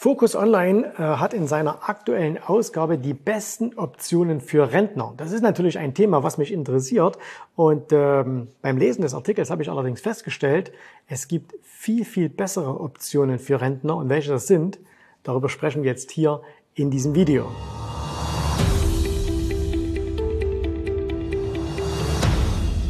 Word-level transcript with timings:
Focus 0.00 0.36
Online 0.36 0.92
äh, 0.96 1.02
hat 1.02 1.34
in 1.34 1.48
seiner 1.48 1.88
aktuellen 1.88 2.38
Ausgabe 2.40 2.98
die 2.98 3.14
besten 3.14 3.76
Optionen 3.76 4.40
für 4.40 4.70
Rentner. 4.70 5.12
Das 5.16 5.32
ist 5.32 5.42
natürlich 5.42 5.76
ein 5.76 5.92
Thema, 5.92 6.22
was 6.22 6.38
mich 6.38 6.52
interessiert. 6.52 7.18
Und 7.56 7.90
ähm, 7.90 8.46
beim 8.62 8.78
Lesen 8.78 9.02
des 9.02 9.12
Artikels 9.12 9.50
habe 9.50 9.62
ich 9.62 9.68
allerdings 9.68 10.00
festgestellt, 10.00 10.70
es 11.08 11.26
gibt 11.26 11.52
viel, 11.64 12.04
viel 12.04 12.28
bessere 12.28 12.78
Optionen 12.78 13.40
für 13.40 13.60
Rentner. 13.60 13.96
Und 13.96 14.08
welche 14.08 14.30
das 14.30 14.46
sind, 14.46 14.78
darüber 15.24 15.48
sprechen 15.48 15.82
wir 15.82 15.90
jetzt 15.90 16.12
hier 16.12 16.42
in 16.74 16.92
diesem 16.92 17.16
Video. 17.16 17.50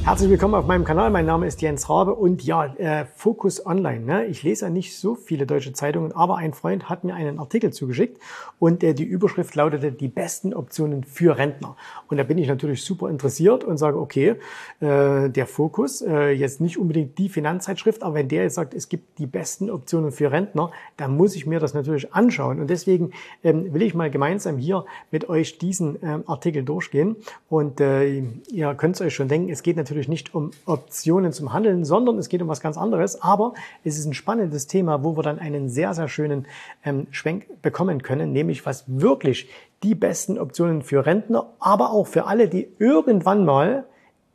Herzlich 0.09 0.31
willkommen 0.31 0.55
auf 0.55 0.67
meinem 0.67 0.85
Kanal. 0.85 1.11
Mein 1.11 1.27
Name 1.27 1.47
ist 1.47 1.61
Jens 1.61 1.91
Rabe 1.91 2.15
und 2.15 2.43
ja, 2.43 2.65
äh, 2.77 3.05
Focus 3.15 3.67
Online. 3.67 4.01
Ne? 4.01 4.25
Ich 4.25 4.43
lese 4.43 4.65
ja 4.65 4.71
nicht 4.71 4.97
so 4.97 5.15
viele 5.15 5.47
deutsche 5.47 5.75
Zeitungen, 5.75 6.13
aber 6.13 6.39
ein 6.39 6.55
Freund 6.55 6.89
hat 6.89 7.05
mir 7.05 7.15
einen 7.15 7.39
Artikel 7.39 7.75
zugeschickt 7.75 8.19
und 8.59 8.83
äh, 8.83 8.95
die 8.95 9.05
Überschrift 9.05 9.55
lautete 9.55 9.93
die 9.93 10.09
besten 10.09 10.55
Optionen 10.55 11.05
für 11.05 11.37
Rentner. 11.37 11.77
Und 12.09 12.17
da 12.17 12.23
bin 12.23 12.39
ich 12.39 12.49
natürlich 12.49 12.85
super 12.85 13.11
interessiert 13.11 13.65
und 13.65 13.77
sage, 13.77 14.01
okay, 14.01 14.37
äh, 14.81 15.29
der 15.29 15.47
Fokus, 15.47 16.01
äh, 16.01 16.31
jetzt 16.31 16.63
nicht 16.63 16.79
unbedingt 16.79 17.19
die 17.19 17.29
Finanzzeitschrift, 17.29 18.03
aber 18.03 18.15
wenn 18.15 18.29
der 18.29 18.45
jetzt 18.45 18.55
sagt, 18.55 18.73
es 18.73 18.89
gibt 18.89 19.19
die 19.19 19.27
besten 19.27 19.69
Optionen 19.69 20.11
für 20.11 20.33
Rentner, 20.33 20.71
dann 20.97 21.19
muss 21.19 21.37
ich 21.37 21.45
mir 21.45 21.61
das 21.61 21.75
natürlich 21.75 22.15
anschauen. 22.15 22.61
Und 22.61 22.71
deswegen 22.71 23.11
ähm, 23.45 23.75
will 23.75 23.83
ich 23.83 23.93
mal 23.93 24.11
gemeinsam 24.11 24.57
hier 24.57 24.87
mit 25.11 25.29
euch 25.29 25.59
diesen 25.59 25.99
ähm, 26.03 26.25
Artikel 26.27 26.63
durchgehen. 26.63 27.17
Und 27.51 27.83
äh, 27.83 28.23
ihr 28.51 28.75
könnt 28.75 28.95
es 28.95 29.03
euch 29.03 29.15
schon 29.15 29.29
denken, 29.29 29.51
es 29.51 29.63
geht 29.63 29.77
natürlich 29.77 29.98
natürlich 29.99 30.09
nicht 30.09 30.35
um 30.35 30.53
Optionen 30.65 31.33
zum 31.33 31.53
Handeln, 31.53 31.85
sondern 31.85 32.19
es 32.19 32.29
geht 32.29 32.41
um 32.41 32.49
was 32.49 32.61
ganz 32.61 32.79
anderes. 32.79 33.21
Aber 33.21 33.55
es 33.83 33.99
ist 33.99 34.07
ein 34.07 34.15
spannendes 34.15 34.69
Thema, 34.69 35.03
wo 35.03 35.17
wir 35.17 35.23
dann 35.23 35.41
einen 35.41 35.69
sehr, 35.69 35.93
sehr 35.95 36.09
schönen 36.09 36.47
ähm, 36.85 37.09
Schwenk 37.11 37.61
bekommen 37.63 38.03
können, 38.03 38.33
nämlich 38.33 38.65
was 38.65 38.85
wirklich 38.87 39.49
die 39.83 39.95
besten 39.95 40.39
Optionen 40.39 40.83
für 40.83 41.05
Rentner, 41.05 41.47
aber 41.59 41.91
auch 41.91 42.07
für 42.07 42.27
alle, 42.27 42.49
die 42.49 42.69
irgendwann 42.79 43.45
mal 43.45 43.85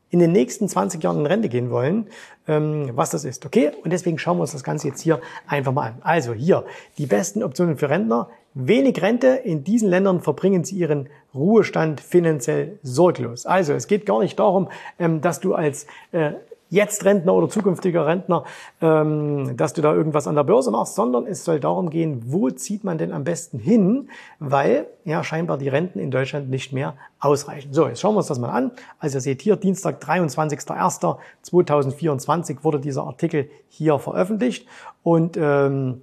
in 0.10 0.20
den 0.20 0.32
nächsten 0.32 0.68
20 0.68 1.02
Jahren 1.02 1.20
in 1.22 1.26
Rente 1.26 1.50
gehen 1.50 1.70
wollen, 1.72 2.08
ähm, 2.48 2.92
was 2.94 3.10
das 3.10 3.24
ist. 3.24 3.46
Okay? 3.46 3.72
Und 3.84 3.92
deswegen 3.92 4.20
schauen 4.20 4.38
wir 4.38 4.42
uns 4.42 4.52
das 4.52 4.64
Ganze 4.64 4.88
jetzt 4.90 5.02
hier 5.02 5.22
einfach 5.48 5.72
mal 5.72 5.88
an. 5.88 5.96
Also 6.02 6.34
hier 6.34 6.66
die 6.98 7.06
besten 7.06 7.42
Optionen 7.42 7.78
für 7.78 7.90
Rentner. 7.90 8.30
Wenig 8.54 9.02
Rente. 9.02 9.28
In 9.28 9.64
diesen 9.64 9.90
Ländern 9.90 10.22
verbringen 10.22 10.64
sie 10.64 10.76
ihren 10.76 11.10
Ruhestand 11.34 12.02
finanziell 12.02 12.80
sorglos. 12.84 13.46
Also 13.46 13.74
es 13.74 13.88
geht 13.88 14.06
gar 14.06 14.20
nicht 14.20 14.40
darum, 14.40 14.70
ähm, 15.00 15.22
dass 15.22 15.40
du 15.40 15.56
als 15.56 15.88
äh, 16.12 16.34
jetzt 16.74 17.06
Rentner 17.06 17.34
oder 17.36 17.48
zukünftiger 17.50 18.08
Rentner, 18.08 18.46
ähm, 18.82 19.56
dass 19.56 19.74
du 19.74 19.84
da 19.84 19.94
irgendwas 19.94 20.28
an 20.28 20.34
der 20.36 20.44
Börse 20.44 20.72
machst, 20.72 20.96
sondern 20.96 21.28
es 21.28 21.46
soll 21.46 21.60
darum 21.60 21.92
gehen, 21.92 22.24
wo 22.26 22.50
zieht 22.50 22.84
man 22.84 22.98
denn 22.98 23.12
am 23.12 23.24
besten 23.24 23.60
hin, 23.60 24.10
weil 24.40 24.88
ja 25.06 25.24
scheinbar 25.24 25.60
die 25.60 25.70
Renten 25.70 26.00
in 26.00 26.10
Deutschland 26.10 26.50
nicht 26.50 26.74
mehr 26.74 26.96
ausreichen. 27.20 27.74
So, 27.74 27.88
jetzt 27.88 28.02
schauen 28.02 28.16
wir 28.16 28.20
uns 28.20 28.28
das 28.28 28.40
mal 28.40 28.50
an. 28.50 28.72
Also 28.98 29.20
ihr 29.20 29.22
seht 29.22 29.44
hier, 29.44 29.56
Dienstag, 29.56 30.04
23.01.2024 30.04 32.64
wurde 32.64 32.80
dieser 32.80 33.04
Artikel 33.04 33.52
hier 33.70 34.00
veröffentlicht 34.00 34.68
und 35.04 35.38
ähm, 35.38 36.02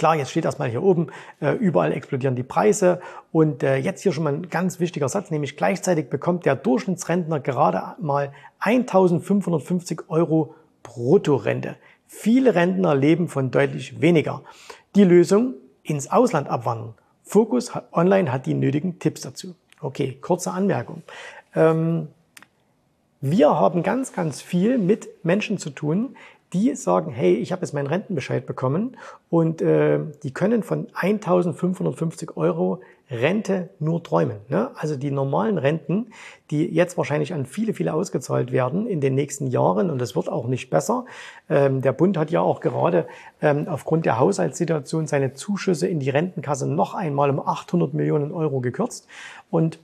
Klar, 0.00 0.16
jetzt 0.16 0.30
steht 0.30 0.46
erstmal 0.46 0.70
hier 0.70 0.82
oben, 0.82 1.08
äh, 1.42 1.52
überall 1.56 1.92
explodieren 1.92 2.34
die 2.34 2.42
Preise. 2.42 3.02
Und 3.32 3.62
äh, 3.62 3.76
jetzt 3.76 4.02
hier 4.02 4.12
schon 4.12 4.24
mal 4.24 4.32
ein 4.32 4.48
ganz 4.48 4.80
wichtiger 4.80 5.10
Satz, 5.10 5.30
nämlich 5.30 5.58
gleichzeitig 5.58 6.08
bekommt 6.08 6.46
der 6.46 6.56
Durchschnittsrentner 6.56 7.38
gerade 7.38 8.00
mal 8.00 8.32
1550 8.60 10.08
Euro 10.08 10.54
Bruttorente. 10.82 11.76
Viele 12.06 12.54
Rentner 12.54 12.94
leben 12.94 13.28
von 13.28 13.50
deutlich 13.50 14.00
weniger. 14.00 14.40
Die 14.94 15.04
Lösung, 15.04 15.52
ins 15.82 16.10
Ausland 16.10 16.48
abwandern. 16.48 16.94
Focus 17.22 17.70
Online 17.92 18.32
hat 18.32 18.46
die 18.46 18.54
nötigen 18.54 19.00
Tipps 19.00 19.20
dazu. 19.20 19.54
Okay, 19.82 20.16
kurze 20.22 20.52
Anmerkung. 20.52 21.02
Ähm, 21.54 22.08
wir 23.20 23.50
haben 23.50 23.82
ganz, 23.82 24.14
ganz 24.14 24.40
viel 24.40 24.78
mit 24.78 25.10
Menschen 25.26 25.58
zu 25.58 25.68
tun, 25.68 26.16
die 26.52 26.74
sagen, 26.74 27.12
hey, 27.12 27.34
ich 27.34 27.52
habe 27.52 27.62
jetzt 27.62 27.72
meinen 27.72 27.86
Rentenbescheid 27.86 28.44
bekommen 28.46 28.96
und 29.28 29.62
äh, 29.62 30.00
die 30.22 30.32
können 30.32 30.62
von 30.62 30.88
1.550 30.88 32.36
Euro 32.36 32.80
Rente 33.10 33.70
nur 33.80 34.02
träumen. 34.02 34.38
Ne? 34.48 34.70
Also 34.76 34.96
die 34.96 35.10
normalen 35.10 35.58
Renten, 35.58 36.12
die 36.50 36.64
jetzt 36.66 36.96
wahrscheinlich 36.96 37.34
an 37.34 37.44
viele, 37.44 37.74
viele 37.74 37.92
ausgezahlt 37.92 38.52
werden 38.52 38.86
in 38.86 39.00
den 39.00 39.14
nächsten 39.14 39.48
Jahren 39.48 39.90
und 39.90 40.00
es 40.00 40.14
wird 40.14 40.28
auch 40.28 40.46
nicht 40.46 40.70
besser. 40.70 41.04
Ähm, 41.48 41.82
der 41.82 41.92
Bund 41.92 42.16
hat 42.16 42.30
ja 42.30 42.40
auch 42.40 42.60
gerade 42.60 43.06
ähm, 43.42 43.66
aufgrund 43.68 44.06
der 44.06 44.18
Haushaltssituation 44.18 45.06
seine 45.06 45.34
Zuschüsse 45.34 45.88
in 45.88 45.98
die 45.98 46.10
Rentenkasse 46.10 46.68
noch 46.68 46.94
einmal 46.94 47.30
um 47.30 47.40
800 47.40 47.94
Millionen 47.94 48.32
Euro 48.32 48.60
gekürzt 48.60 49.08
und 49.50 49.80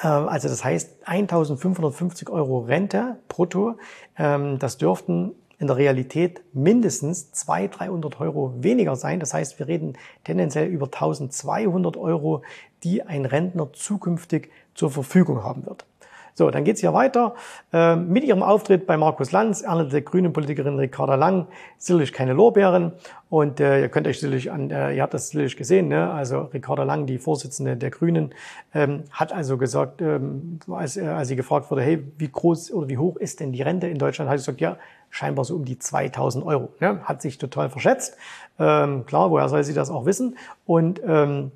äh, 0.00 0.06
also 0.06 0.48
das 0.48 0.64
heißt 0.64 1.06
1.550 1.06 2.30
Euro 2.30 2.60
Rente 2.60 3.16
brutto. 3.28 3.76
Ähm, 4.18 4.58
das 4.58 4.78
dürften 4.78 5.32
in 5.62 5.68
der 5.68 5.76
Realität 5.76 6.42
mindestens 6.52 7.32
200, 7.32 7.80
300 7.80 8.20
Euro 8.20 8.52
weniger 8.58 8.96
sein. 8.96 9.20
Das 9.20 9.32
heißt, 9.32 9.58
wir 9.60 9.68
reden 9.68 9.94
tendenziell 10.24 10.66
über 10.66 10.86
1200 10.86 11.96
Euro, 11.96 12.42
die 12.82 13.02
ein 13.02 13.24
Rentner 13.24 13.72
zukünftig 13.72 14.50
zur 14.74 14.90
Verfügung 14.90 15.44
haben 15.44 15.64
wird. 15.64 15.86
So, 16.34 16.50
dann 16.50 16.64
geht's 16.64 16.80
hier 16.80 16.94
weiter. 16.94 17.34
Äh, 17.72 17.94
mit 17.96 18.24
ihrem 18.24 18.42
Auftritt 18.42 18.86
bei 18.86 18.96
Markus 18.96 19.32
Lanz 19.32 19.60
erntete 19.60 20.00
grünen 20.00 20.32
Politikerin 20.32 20.78
Ricarda 20.78 21.14
Lang 21.14 21.46
sicherlich 21.76 22.12
keine 22.12 22.32
Lorbeeren. 22.32 22.92
Und 23.28 23.60
äh, 23.60 23.82
ihr 23.82 23.88
könnt 23.90 24.06
euch 24.06 24.18
sicherlich 24.18 24.50
an, 24.50 24.70
äh, 24.70 24.94
ihr 24.94 25.02
habt 25.02 25.12
das 25.12 25.28
sicherlich 25.28 25.56
gesehen, 25.56 25.88
ne? 25.88 26.10
also 26.10 26.50
Ricarda 26.54 26.84
Lang, 26.84 27.06
die 27.06 27.18
Vorsitzende 27.18 27.76
der 27.76 27.90
Grünen, 27.90 28.34
ähm, 28.74 29.04
hat 29.10 29.32
also 29.32 29.58
gesagt, 29.58 30.00
ähm, 30.00 30.58
äh, 30.68 30.72
als 30.72 31.28
sie 31.28 31.36
gefragt 31.36 31.70
wurde, 31.70 31.82
hey, 31.82 32.02
wie 32.16 32.28
groß 32.28 32.72
oder 32.72 32.88
wie 32.88 32.98
hoch 32.98 33.16
ist 33.16 33.40
denn 33.40 33.52
die 33.52 33.62
Rente 33.62 33.86
in 33.88 33.98
Deutschland, 33.98 34.30
hat 34.30 34.38
sie 34.38 34.44
gesagt, 34.44 34.60
ja, 34.62 34.78
scheinbar 35.12 35.44
so 35.44 35.54
um 35.54 35.64
die 35.64 35.78
2000 35.78 36.44
Euro. 36.44 36.70
Ne? 36.80 37.00
Hat 37.04 37.22
sich 37.22 37.38
total 37.38 37.70
verschätzt. 37.70 38.16
Ähm, 38.58 39.06
klar, 39.06 39.30
woher 39.30 39.48
soll 39.48 39.62
sie 39.62 39.74
das 39.74 39.90
auch 39.90 40.06
wissen? 40.06 40.36
Und 40.66 41.00
ähm, 41.06 41.52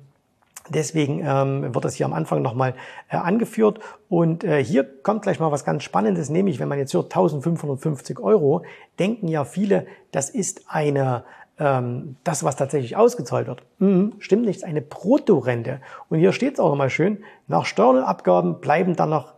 Deswegen 0.69 1.21
ähm, 1.23 1.73
wird 1.73 1.85
das 1.85 1.95
hier 1.95 2.05
am 2.05 2.11
Anfang 2.11 2.41
nochmal 2.41 2.73
äh, 3.09 3.15
angeführt. 3.15 3.79
Und 4.09 4.43
äh, 4.43 4.61
hier 4.61 4.83
kommt 4.83 5.21
gleich 5.21 5.39
mal 5.39 5.49
was 5.49 5.63
ganz 5.63 5.83
Spannendes, 5.83 6.29
nämlich 6.29 6.59
wenn 6.59 6.67
man 6.67 6.77
jetzt 6.77 6.93
hört 6.93 7.05
1550 7.05 8.19
Euro, 8.19 8.63
denken 8.99 9.29
ja 9.29 9.45
viele, 9.45 9.87
das 10.11 10.29
ist 10.29 10.63
eine 10.67 11.23
ähm, 11.59 12.15
das, 12.23 12.43
was 12.43 12.55
tatsächlich 12.55 12.97
ausgezahlt 12.97 13.47
wird. 13.47 13.63
Mhm, 13.79 14.13
stimmt 14.19 14.45
nicht, 14.45 14.63
eine 14.63 14.81
Bruttorente. 14.81 15.81
Und 16.09 16.19
hier 16.19 16.33
steht 16.33 16.55
es 16.55 16.59
auch 16.59 16.69
nochmal 16.69 16.89
schön, 16.89 17.23
nach 17.47 17.65
Steuern 17.65 17.97
und 17.97 18.03
Abgaben 18.03 18.59
bleiben 18.59 18.95
dann 18.95 19.09
noch 19.09 19.33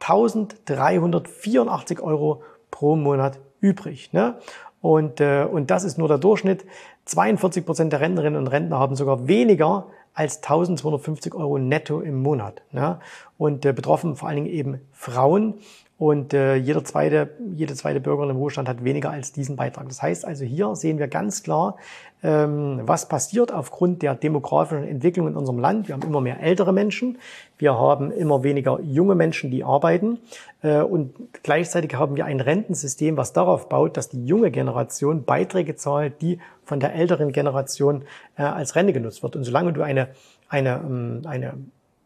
1384 0.00 2.00
Euro 2.00 2.42
pro 2.70 2.96
Monat 2.96 3.38
übrig. 3.62 4.12
Ne? 4.12 4.34
Und, 4.82 5.20
äh, 5.20 5.46
und 5.50 5.70
das 5.70 5.84
ist 5.84 5.96
nur 5.96 6.08
der 6.08 6.18
Durchschnitt. 6.18 6.66
42 7.06 7.64
Prozent 7.64 7.92
der 7.92 8.00
Rentnerinnen 8.00 8.38
und 8.38 8.48
Rentner 8.48 8.78
haben 8.78 8.96
sogar 8.96 9.26
weniger 9.26 9.86
als 10.12 10.42
1250 10.42 11.34
Euro 11.34 11.58
netto 11.58 12.00
im 12.00 12.20
Monat. 12.22 12.62
Ne? 12.72 12.98
Und 13.38 13.64
äh, 13.64 13.72
betroffen 13.72 14.16
vor 14.16 14.28
allen 14.28 14.44
Dingen 14.44 14.54
eben 14.54 14.80
Frauen. 14.92 15.54
Und 16.02 16.34
äh, 16.34 16.56
jeder 16.56 16.82
zweite, 16.82 17.30
jede 17.54 17.74
zweite 17.76 18.00
Bürgerin 18.00 18.30
im 18.30 18.36
Ruhestand 18.36 18.68
hat 18.68 18.82
weniger 18.82 19.10
als 19.10 19.30
diesen 19.30 19.54
Beitrag. 19.54 19.86
Das 19.86 20.02
heißt 20.02 20.24
also, 20.24 20.44
hier 20.44 20.74
sehen 20.74 20.98
wir 20.98 21.06
ganz 21.06 21.44
klar, 21.44 21.76
ähm, 22.24 22.80
was 22.82 23.06
passiert 23.06 23.52
aufgrund 23.52 24.02
der 24.02 24.16
demografischen 24.16 24.82
Entwicklung 24.82 25.28
in 25.28 25.36
unserem 25.36 25.60
Land. 25.60 25.86
Wir 25.86 25.94
haben 25.94 26.02
immer 26.02 26.20
mehr 26.20 26.42
ältere 26.42 26.72
Menschen, 26.72 27.18
wir 27.56 27.74
haben 27.78 28.10
immer 28.10 28.42
weniger 28.42 28.80
junge 28.80 29.14
Menschen, 29.14 29.52
die 29.52 29.62
arbeiten 29.62 30.18
äh, 30.62 30.80
und 30.80 31.14
gleichzeitig 31.44 31.94
haben 31.94 32.16
wir 32.16 32.24
ein 32.24 32.40
Rentensystem, 32.40 33.16
was 33.16 33.32
darauf 33.32 33.68
baut, 33.68 33.96
dass 33.96 34.08
die 34.08 34.26
junge 34.26 34.50
Generation 34.50 35.22
Beiträge 35.22 35.76
zahlt, 35.76 36.20
die 36.20 36.40
von 36.64 36.80
der 36.80 36.96
älteren 36.96 37.30
Generation 37.30 38.02
äh, 38.36 38.42
als 38.42 38.74
Rente 38.74 38.92
genutzt 38.92 39.22
wird. 39.22 39.36
Und 39.36 39.44
solange 39.44 39.72
du 39.72 39.82
eine, 39.82 40.08
eine, 40.48 40.80
ähm, 40.84 41.22
eine 41.26 41.54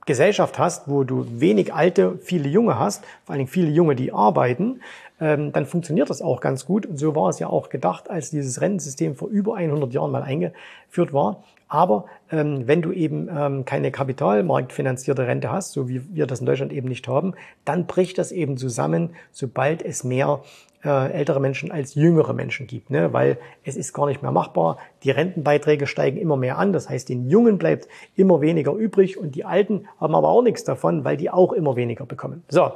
Gesellschaft 0.07 0.59
hast, 0.59 0.89
wo 0.89 1.05
du 1.05 1.27
wenig 1.41 1.75
Alte, 1.75 2.19
viele 2.23 2.49
Junge 2.49 2.79
hast, 2.79 3.05
vor 3.25 3.33
allen 3.33 3.41
Dingen 3.41 3.51
viele 3.51 3.71
Junge, 3.71 3.97
die 3.97 4.13
arbeiten, 4.13 4.81
ähm, 5.21 5.53
dann 5.53 5.67
funktioniert 5.67 6.11
das 6.11 6.23
auch 6.23 6.41
ganz 6.41 6.65
gut. 6.65 6.87
Und 6.87 6.97
so 6.97 7.15
war 7.15 7.29
es 7.29 7.39
ja 7.39 7.49
auch 7.49 7.69
gedacht, 7.69 8.09
als 8.09 8.31
dieses 8.31 8.61
Rentensystem 8.61 9.17
vor 9.17 9.29
über 9.29 9.57
100 9.57 9.93
Jahren 9.93 10.13
mal 10.13 10.23
eingeführt 10.23 11.13
war. 11.13 11.43
Aber 11.69 12.07
ähm, 12.31 12.67
wenn 12.67 12.83
du 12.83 12.93
eben 12.93 13.29
ähm, 13.29 13.65
keine 13.65 13.91
kapitalmarktfinanzierte 13.91 15.27
Rente 15.27 15.51
hast, 15.51 15.73
so 15.73 15.89
wie 15.89 16.03
wir 16.15 16.27
das 16.27 16.41
in 16.41 16.47
Deutschland 16.47 16.73
eben 16.73 16.89
nicht 16.89 17.09
haben, 17.09 17.35
dann 17.65 17.87
bricht 17.87 18.19
das 18.19 18.33
eben 18.33 18.57
zusammen, 18.57 19.11
sobald 19.33 19.83
es 19.83 20.05
mehr 20.05 20.43
äh, 20.85 21.11
ältere 21.13 21.41
Menschen 21.41 21.73
als 21.73 21.95
jüngere 21.95 22.33
Menschen 22.33 22.67
gibt, 22.67 22.91
ne? 22.91 23.13
weil 23.13 23.39
es 23.65 23.77
ist 23.77 23.93
gar 23.93 24.07
nicht 24.07 24.23
mehr 24.23 24.31
machbar. 24.31 24.79
Die 25.03 25.11
Rentenbeiträge 25.11 25.87
steigen 25.87 26.17
immer 26.19 26.37
mehr 26.37 26.59
an, 26.59 26.73
das 26.73 26.89
heißt, 26.89 27.09
den 27.09 27.29
Jungen 27.29 27.59
bleibt 27.59 27.89
immer 28.15 28.41
weniger 28.41 28.73
übrig 28.73 29.19
und 29.19 29.35
die 29.35 29.45
Alten 29.45 29.89
haben 29.99 30.15
aber 30.15 30.29
auch 30.29 30.43
nichts 30.43 30.63
davon, 30.63 31.05
weil 31.05 31.17
die 31.17 31.31
auch 31.31 31.53
immer 31.53 31.75
weniger 31.75 32.07
bekommen. 32.07 32.45
So, 32.49 32.71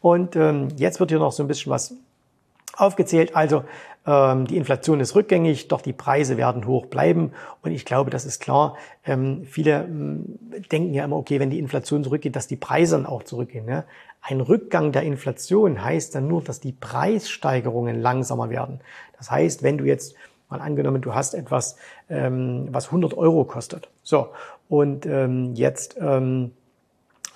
und 0.00 0.36
ähm, 0.36 0.68
jetzt 0.76 1.00
wird 1.00 1.10
hier 1.10 1.18
noch 1.18 1.32
so 1.32 1.42
ein 1.42 1.48
bisschen 1.48 1.72
was 1.72 1.96
aufgezählt. 2.76 3.34
Also 3.34 3.64
ähm, 4.06 4.46
die 4.46 4.56
Inflation 4.56 5.00
ist 5.00 5.14
rückgängig, 5.14 5.68
doch 5.68 5.80
die 5.80 5.92
Preise 5.92 6.36
werden 6.36 6.66
hoch 6.66 6.86
bleiben. 6.86 7.32
Und 7.62 7.72
ich 7.72 7.84
glaube, 7.84 8.10
das 8.10 8.24
ist 8.24 8.40
klar. 8.40 8.76
Ähm, 9.04 9.44
viele 9.44 9.84
ähm, 9.84 10.38
denken 10.70 10.94
ja 10.94 11.04
immer, 11.04 11.16
okay, 11.16 11.40
wenn 11.40 11.50
die 11.50 11.58
Inflation 11.58 12.04
zurückgeht, 12.04 12.36
dass 12.36 12.46
die 12.46 12.56
Preise 12.56 12.96
dann 12.96 13.06
auch 13.06 13.24
zurückgehen. 13.24 13.66
Ne? 13.66 13.84
Ein 14.20 14.40
Rückgang 14.40 14.92
der 14.92 15.02
Inflation 15.02 15.82
heißt 15.82 16.14
dann 16.14 16.28
nur, 16.28 16.42
dass 16.42 16.60
die 16.60 16.72
Preissteigerungen 16.72 18.00
langsamer 18.00 18.50
werden. 18.50 18.80
Das 19.18 19.30
heißt, 19.30 19.62
wenn 19.62 19.78
du 19.78 19.84
jetzt 19.84 20.14
mal 20.48 20.60
angenommen, 20.60 21.02
du 21.02 21.14
hast 21.14 21.34
etwas, 21.34 21.76
ähm, 22.08 22.68
was 22.70 22.86
100 22.86 23.14
Euro 23.14 23.44
kostet. 23.44 23.88
So, 24.02 24.28
und 24.68 25.06
ähm, 25.06 25.54
jetzt 25.54 25.96
ähm, 25.98 26.52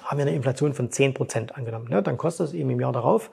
haben 0.05 0.19
wir 0.19 0.27
eine 0.27 0.35
Inflation 0.35 0.75
von 0.75 0.91
10 0.91 1.15
Prozent 1.15 1.57
angenommen. 1.57 1.89
Ne? 1.89 2.03
Dann 2.03 2.17
kostet 2.17 2.49
es 2.49 2.53
eben 2.55 2.71
im 2.71 2.81
Jahr 2.81 2.93
darauf 2.93 3.31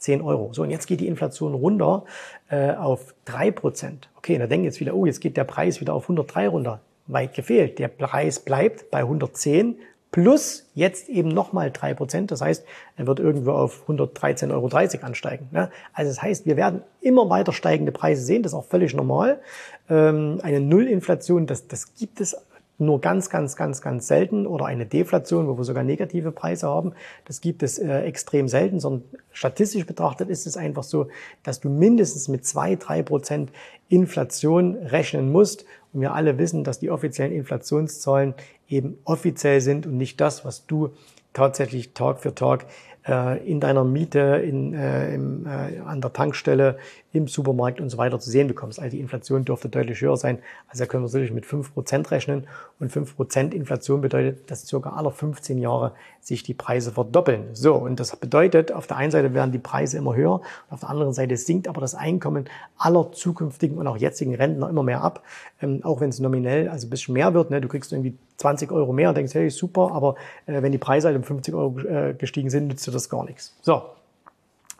110 0.00 0.22
Euro. 0.22 0.52
So, 0.52 0.62
und 0.62 0.70
jetzt 0.70 0.86
geht 0.86 1.00
die 1.00 1.06
Inflation 1.06 1.54
runter 1.54 2.04
äh, 2.48 2.72
auf 2.72 3.14
3 3.26 3.50
Prozent. 3.50 4.08
Okay, 4.16 4.38
da 4.38 4.46
denken 4.46 4.64
jetzt 4.64 4.78
viele, 4.78 4.94
oh, 4.94 5.06
jetzt 5.06 5.20
geht 5.20 5.36
der 5.36 5.44
Preis 5.44 5.80
wieder 5.80 5.94
auf 5.94 6.04
103 6.04 6.48
runter. 6.48 6.80
Weit 7.06 7.34
gefehlt. 7.34 7.78
Der 7.78 7.88
Preis 7.88 8.38
bleibt 8.38 8.90
bei 8.90 9.00
110 9.00 9.76
plus 10.12 10.68
jetzt 10.74 11.08
eben 11.08 11.28
nochmal 11.28 11.70
drei 11.70 11.94
Prozent. 11.94 12.30
Das 12.30 12.40
heißt, 12.40 12.64
er 12.96 13.06
wird 13.06 13.20
irgendwo 13.20 13.52
auf 13.52 13.88
113,30 13.88 14.50
Euro 14.52 15.04
ansteigen. 15.04 15.48
Ne? 15.52 15.70
Also 15.92 16.10
das 16.10 16.20
heißt, 16.20 16.46
wir 16.46 16.56
werden 16.56 16.82
immer 17.00 17.30
weiter 17.30 17.52
steigende 17.52 17.92
Preise 17.92 18.22
sehen. 18.22 18.42
Das 18.42 18.52
ist 18.52 18.58
auch 18.58 18.64
völlig 18.64 18.94
normal. 18.94 19.40
Ähm, 19.88 20.40
eine 20.42 20.60
Nullinflation, 20.60 21.46
das, 21.46 21.68
das 21.68 21.94
gibt 21.94 22.20
es 22.20 22.36
nur 22.80 23.00
ganz, 23.00 23.30
ganz, 23.30 23.56
ganz, 23.56 23.82
ganz 23.82 24.08
selten 24.08 24.46
oder 24.46 24.66
eine 24.66 24.86
Deflation, 24.86 25.46
wo 25.46 25.56
wir 25.56 25.64
sogar 25.64 25.84
negative 25.84 26.32
Preise 26.32 26.68
haben. 26.68 26.92
Das 27.24 27.40
gibt 27.40 27.62
es 27.62 27.78
äh, 27.78 28.00
extrem 28.00 28.48
selten, 28.48 28.80
sondern 28.80 29.04
statistisch 29.32 29.86
betrachtet 29.86 30.30
ist 30.30 30.46
es 30.46 30.56
einfach 30.56 30.82
so, 30.82 31.08
dass 31.42 31.60
du 31.60 31.68
mindestens 31.68 32.28
mit 32.28 32.46
zwei, 32.46 32.76
drei 32.76 33.02
Prozent 33.02 33.52
Inflation 33.88 34.76
rechnen 34.76 35.30
musst. 35.30 35.64
Und 35.92 36.00
wir 36.00 36.14
alle 36.14 36.38
wissen, 36.38 36.64
dass 36.64 36.78
die 36.78 36.90
offiziellen 36.90 37.32
Inflationszahlen 37.32 38.34
eben 38.68 38.98
offiziell 39.04 39.60
sind 39.60 39.86
und 39.86 39.96
nicht 39.96 40.20
das, 40.20 40.44
was 40.44 40.66
du 40.66 40.90
tatsächlich 41.32 41.92
Tag 41.92 42.20
für 42.20 42.34
Tag 42.34 42.66
äh, 43.06 43.38
in 43.48 43.60
deiner 43.60 43.84
Miete, 43.84 44.42
in, 44.44 44.74
äh, 44.74 45.14
im, 45.14 45.46
äh, 45.46 45.78
an 45.80 46.00
der 46.00 46.12
Tankstelle, 46.12 46.78
im 47.12 47.26
Supermarkt 47.26 47.80
und 47.80 47.88
so 47.90 47.98
weiter 47.98 48.20
zu 48.20 48.30
sehen 48.30 48.46
bekommst. 48.46 48.78
Also 48.78 48.96
die 48.96 49.00
Inflation 49.00 49.44
dürfte 49.44 49.68
deutlich 49.68 50.00
höher 50.00 50.16
sein. 50.16 50.38
Also 50.68 50.84
da 50.84 50.88
können 50.88 51.02
wir 51.02 51.08
sicherlich 51.08 51.32
mit 51.32 51.44
fünf 51.44 51.74
Prozent 51.74 52.10
rechnen. 52.10 52.46
Und 52.78 52.92
fünf 52.92 53.16
Prozent 53.16 53.52
Inflation 53.52 54.00
bedeutet, 54.00 54.50
dass 54.50 54.66
circa 54.66 54.90
alle 54.90 55.10
15 55.10 55.58
Jahre 55.58 55.92
sich 56.20 56.42
die 56.42 56.54
Preise 56.54 56.92
verdoppeln. 56.92 57.54
So, 57.54 57.74
und 57.74 57.98
das 57.98 58.14
bedeutet, 58.14 58.70
auf 58.70 58.86
der 58.86 58.96
einen 58.96 59.10
Seite 59.10 59.34
werden 59.34 59.50
die 59.50 59.58
Preise 59.58 59.98
immer 59.98 60.14
höher, 60.14 60.40
auf 60.68 60.80
der 60.80 60.90
anderen 60.90 61.12
Seite 61.12 61.36
sinkt 61.36 61.66
aber 61.66 61.80
das 61.80 61.94
Einkommen 61.94 62.48
aller 62.76 63.10
zukünftigen 63.12 63.78
und 63.78 63.86
auch 63.86 63.96
jetzigen 63.96 64.34
Rentner 64.34 64.68
immer 64.68 64.82
mehr 64.82 65.02
ab. 65.02 65.24
Ähm, 65.60 65.80
auch 65.82 66.00
wenn 66.00 66.10
es 66.10 66.20
nominell 66.20 66.68
also 66.68 66.86
ein 66.86 66.90
bisschen 66.90 67.14
mehr 67.14 67.34
wird. 67.34 67.50
Ne? 67.50 67.60
Du 67.60 67.68
kriegst 67.68 67.92
irgendwie 67.92 68.16
20 68.40 68.72
Euro 68.72 68.92
mehr 68.92 69.10
und 69.10 69.16
denkst, 69.16 69.34
hey, 69.34 69.50
super, 69.50 69.92
aber 69.92 70.16
äh, 70.46 70.62
wenn 70.62 70.72
die 70.72 70.78
Preise 70.78 71.08
halt 71.08 71.16
um 71.16 71.22
50 71.22 71.54
Euro 71.54 71.78
äh, 71.80 72.14
gestiegen 72.14 72.50
sind, 72.50 72.68
nützt 72.68 72.86
dir 72.86 72.92
das 72.92 73.08
gar 73.08 73.24
nichts. 73.24 73.56
So, 73.62 73.82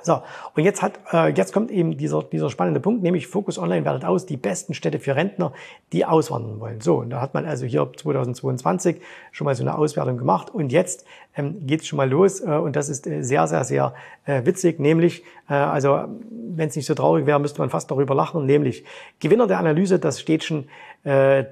so, 0.03 0.23
und 0.55 0.65
jetzt 0.65 0.83
hat, 0.83 0.99
äh, 1.13 1.29
jetzt 1.29 1.53
kommt 1.53 1.71
eben 1.71 1.97
dieser, 1.97 2.23
dieser 2.23 2.49
spannende 2.51 2.81
Punkt, 2.81 3.03
nämlich 3.03 3.27
Focus 3.27 3.59
Online 3.59 3.85
wertet 3.85 4.05
aus 4.05 4.25
die 4.25 4.37
besten 4.37 4.75
Städte 4.75 4.99
für 4.99 5.15
Rentner, 5.15 5.53
die 5.93 6.05
auswandern 6.05 6.61
wollen. 6.61 6.81
So, 6.81 6.97
und 6.97 7.11
da 7.11 7.21
hat 7.21 7.35
man 7.35 7.45
also 7.45 7.67
hier 7.67 7.91
2022 7.95 9.01
schon 9.33 9.45
mal 9.45 9.55
so 9.55 9.63
eine 9.63 9.77
Auswertung 9.77 10.17
gemacht 10.17 10.51
und 10.51 10.73
jetzt 10.73 11.05
ähm, 11.37 11.67
geht 11.67 11.83
es 11.83 11.87
schon 11.87 11.97
mal 11.99 12.09
los 12.09 12.41
äh, 12.41 12.47
und 12.47 12.77
das 12.77 12.89
ist 12.89 13.07
äh, 13.07 13.23
sehr, 13.23 13.47
sehr, 13.47 13.65
sehr 13.65 13.95
äh, 14.25 14.45
witzig, 14.47 14.81
nämlich, 14.81 15.23
äh, 15.49 15.55
also 15.55 16.05
wenn 16.31 16.69
es 16.69 16.77
nicht 16.77 16.87
so 16.87 16.95
traurig 16.95 17.27
wäre, 17.27 17.39
müsste 17.39 17.61
man 17.61 17.71
fast 17.71 17.91
darüber 17.91 18.15
lachen, 18.15 18.47
nämlich 18.47 18.85
Gewinner 19.19 19.47
der 19.47 19.59
Analyse, 19.59 19.99
das 19.99 20.21
Städtchen 20.21 20.69
äh, 21.05 21.45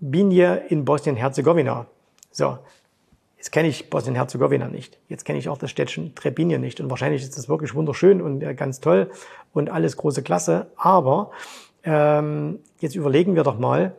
Trebinje 0.00 0.62
in 0.68 0.84
Bosnien-Herzegowina. 0.84 1.86
So, 2.30 2.58
Jetzt 3.36 3.52
kenne 3.52 3.68
ich 3.68 3.88
Bosnien-Herzegowina 3.88 4.66
nicht. 4.66 4.98
Jetzt 5.08 5.24
kenne 5.24 5.38
ich 5.38 5.48
auch 5.48 5.58
das 5.58 5.70
Städtchen 5.70 6.12
Trebinje 6.16 6.58
nicht. 6.58 6.80
Und 6.80 6.90
wahrscheinlich 6.90 7.22
ist 7.22 7.38
das 7.38 7.48
wirklich 7.48 7.72
wunderschön 7.72 8.20
und 8.20 8.42
äh, 8.42 8.52
ganz 8.54 8.80
toll 8.80 9.12
und 9.52 9.70
alles 9.70 9.96
große 9.96 10.24
Klasse. 10.24 10.72
Aber 10.76 11.30
ähm, 11.84 12.58
jetzt 12.80 12.96
überlegen 12.96 13.36
wir 13.36 13.44
doch 13.44 13.56
mal, 13.56 13.94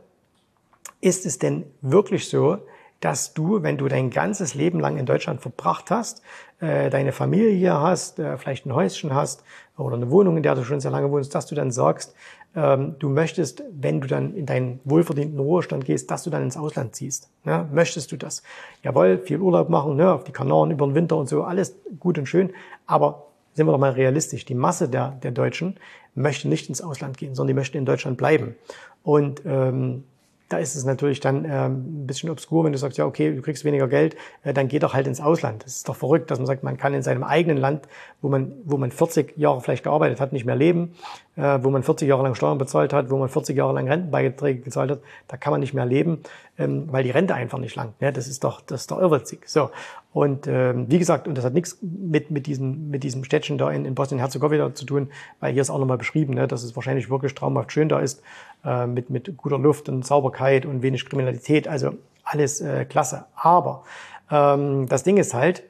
ist 1.00 1.25
es 1.25 1.40
denn 1.40 1.63
wirklich 1.81 2.28
so, 2.28 2.57
dass 3.00 3.34
du, 3.34 3.63
wenn 3.63 3.78
du 3.78 3.88
dein 3.88 4.10
ganzes 4.10 4.56
Leben 4.56 4.81
lang 4.81 4.98
in 4.98 5.06
Deutschland 5.06 5.42
verbracht 5.42 5.90
hast, 5.90 6.22
äh, 6.60 6.90
deine 6.90 7.13
Familie 7.13 7.52
hier 7.52 7.80
hast, 7.80 8.19
äh, 8.19 8.38
vielleicht 8.38 8.66
ein 8.66 8.75
Häuschen 8.75 9.13
hast 9.13 9.45
oder 9.78 9.95
eine 9.95 10.12
Wohnung, 10.12 10.36
in 10.36 10.44
der 10.44 10.56
du 10.56 10.66
schon 10.66 10.81
sehr 10.81 10.92
lange 10.92 11.10
wohnst, 11.10 11.34
dass 11.34 11.45
du 11.45 11.56
dann 11.56 11.72
sagst, 11.72 12.13
ähm, 12.56 12.96
du 13.00 13.10
möchtest, 13.10 13.63
wenn 13.72 14.01
du 14.01 14.07
dann 14.07 14.36
in 14.36 14.46
deinen 14.46 14.80
wohlverdienten 14.84 15.40
Ruhestand 15.40 15.86
gehst, 15.86 16.10
dass 16.10 16.24
du 16.24 16.30
dann 16.30 16.44
ins 16.44 16.57
Ausland 16.57 16.96
ziehst. 16.96 17.30
Ne? 17.44 17.68
Möchtest 17.72 18.12
du 18.12 18.18
das? 18.18 18.44
Jawohl, 18.84 19.19
viel 19.19 19.40
Urlaub 19.40 19.69
machen, 19.69 19.96
ne? 19.96 20.12
auf 20.12 20.24
die 20.24 20.31
Kanaren 20.31 20.72
über 20.72 20.86
den 20.86 20.96
Winter 20.96 21.18
und 21.18 21.30
so, 21.30 21.44
alles 21.44 21.75
gut 22.00 22.18
und 22.18 22.25
schön. 22.25 22.51
Aber 22.88 23.28
sind 23.54 23.68
wir 23.68 23.72
doch 23.72 23.80
mal 23.80 23.92
realistisch, 23.92 24.46
die 24.46 24.56
Masse 24.56 24.90
der, 24.90 25.12
der 25.24 25.31
Deutschen 25.31 25.78
möchte 26.16 26.48
nicht 26.48 26.69
ins 26.69 26.81
Ausland 26.81 27.18
gehen, 27.18 27.36
sondern 27.36 27.56
die 27.56 27.60
möchten 27.60 27.78
in 27.78 27.86
Deutschland 27.86 28.18
bleiben. 28.18 28.56
Und 29.04 29.42
ähm, 29.45 30.04
da 30.50 30.57
ist 30.57 30.75
es 30.75 30.84
natürlich 30.84 31.19
dann 31.19 31.45
ähm, 31.45 32.04
ein 32.04 32.07
bisschen 32.07 32.30
obskur, 32.30 32.63
wenn 32.63 32.72
du 32.72 32.78
sagst, 32.80 32.98
ja, 32.98 33.06
okay, 33.06 33.36
du 33.36 33.42
kriegst 33.42 33.63
weniger 33.63 33.88
Geld, 33.88 34.16
äh, 34.44 34.52
dann 34.52 34.68
geh 34.68 34.80
doch 34.80 34.95
halt 34.95 35.06
ins 35.06 35.22
Ausland. 35.22 35.63
Das 35.63 35.78
ist 35.78 35.88
doch 35.88 35.95
verrückt, 35.95 36.31
dass 36.31 36.40
man 36.40 36.48
sagt, 36.48 36.63
man 36.63 36.75
kann 36.75 36.94
in 36.95 37.04
seinem 37.04 37.24
eigenen 37.24 37.57
Land, 37.57 37.88
wo 38.22 38.30
man, 38.30 38.54
wo 38.66 38.78
man 38.78 38.92
40 38.92 39.38
Jahre 39.38 39.62
vielleicht 39.62 39.84
gearbeitet 39.84 40.19
hat, 40.19 40.34
nicht 40.34 40.45
mehr 40.45 40.56
leben, 40.56 40.95
äh, 41.40 41.64
wo 41.64 41.70
man 41.70 41.84
40 41.84 42.08
Jahre 42.08 42.24
lang 42.24 42.36
Steuern 42.36 42.58
bezahlt 42.58 42.92
hat, 42.92 43.10
wo 43.10 43.18
man 43.18 43.30
40 43.30 43.56
Jahre 43.56 43.74
lang 43.74 43.88
Rentenbeiträge 43.88 44.60
gezahlt 44.60 44.92
hat, 44.92 45.00
da 45.28 45.38
kann 45.38 45.52
man 45.52 45.62
nicht 45.62 45.74
mehr 45.74 45.86
leben, 45.86 46.20
ähm, 46.58 46.88
weil 46.92 47.04
die 47.04 47.12
Rente 47.12 47.34
einfach 47.34 47.60
nicht 47.60 47.76
lang. 47.76 47.94
Ja, 48.00 48.12
das 48.12 48.28
ist 48.28 48.44
doch, 48.44 48.62
das 48.62 48.82
ist 48.82 48.92
doch 48.92 49.00
irrwitzig. 49.00 49.48
So. 49.48 49.70
Und 50.12 50.48
ähm, 50.48 50.88
wie 50.90 51.00
gesagt, 51.00 51.28
und 51.28 51.38
das 51.38 51.46
hat 51.46 51.54
nichts 51.54 51.78
mit, 51.82 52.30
mit, 52.30 52.46
diesem, 52.46 52.90
mit 52.90 53.04
diesem 53.04 53.24
Städtchen 53.24 53.58
da 53.58 53.72
in, 53.72 53.86
in 53.86 53.96
Bosnien-Herzegowina 53.96 54.76
zu 54.76 54.86
tun, 54.86 55.10
weil 55.40 55.54
hier 55.54 55.62
ist 55.62 55.70
auch 55.70 55.80
nochmal 55.80 55.98
beschrieben, 55.98 56.34
ne, 56.34 56.48
dass 56.48 56.64
es 56.64 56.76
wahrscheinlich 56.76 57.10
wirklich 57.10 57.34
traumhaft 57.36 57.72
schön 57.72 57.88
da 57.88 58.00
ist 58.00 58.22
äh, 58.66 58.86
mit, 58.86 59.10
mit 59.10 59.38
guter 59.38 59.60
Luft 59.60 59.88
und 59.88 60.06
Sauberkeit 60.06 60.66
und 60.66 60.82
wenig 60.82 61.08
Kriminalität. 61.08 61.68
Also 61.68 61.94
alles 62.24 62.60
äh, 62.60 62.86
klasse. 62.86 63.26
Aber 63.36 63.84
ähm, 64.30 64.88
das 64.90 65.04
Ding 65.04 65.18
ist 65.18 65.34
halt, 65.34 65.64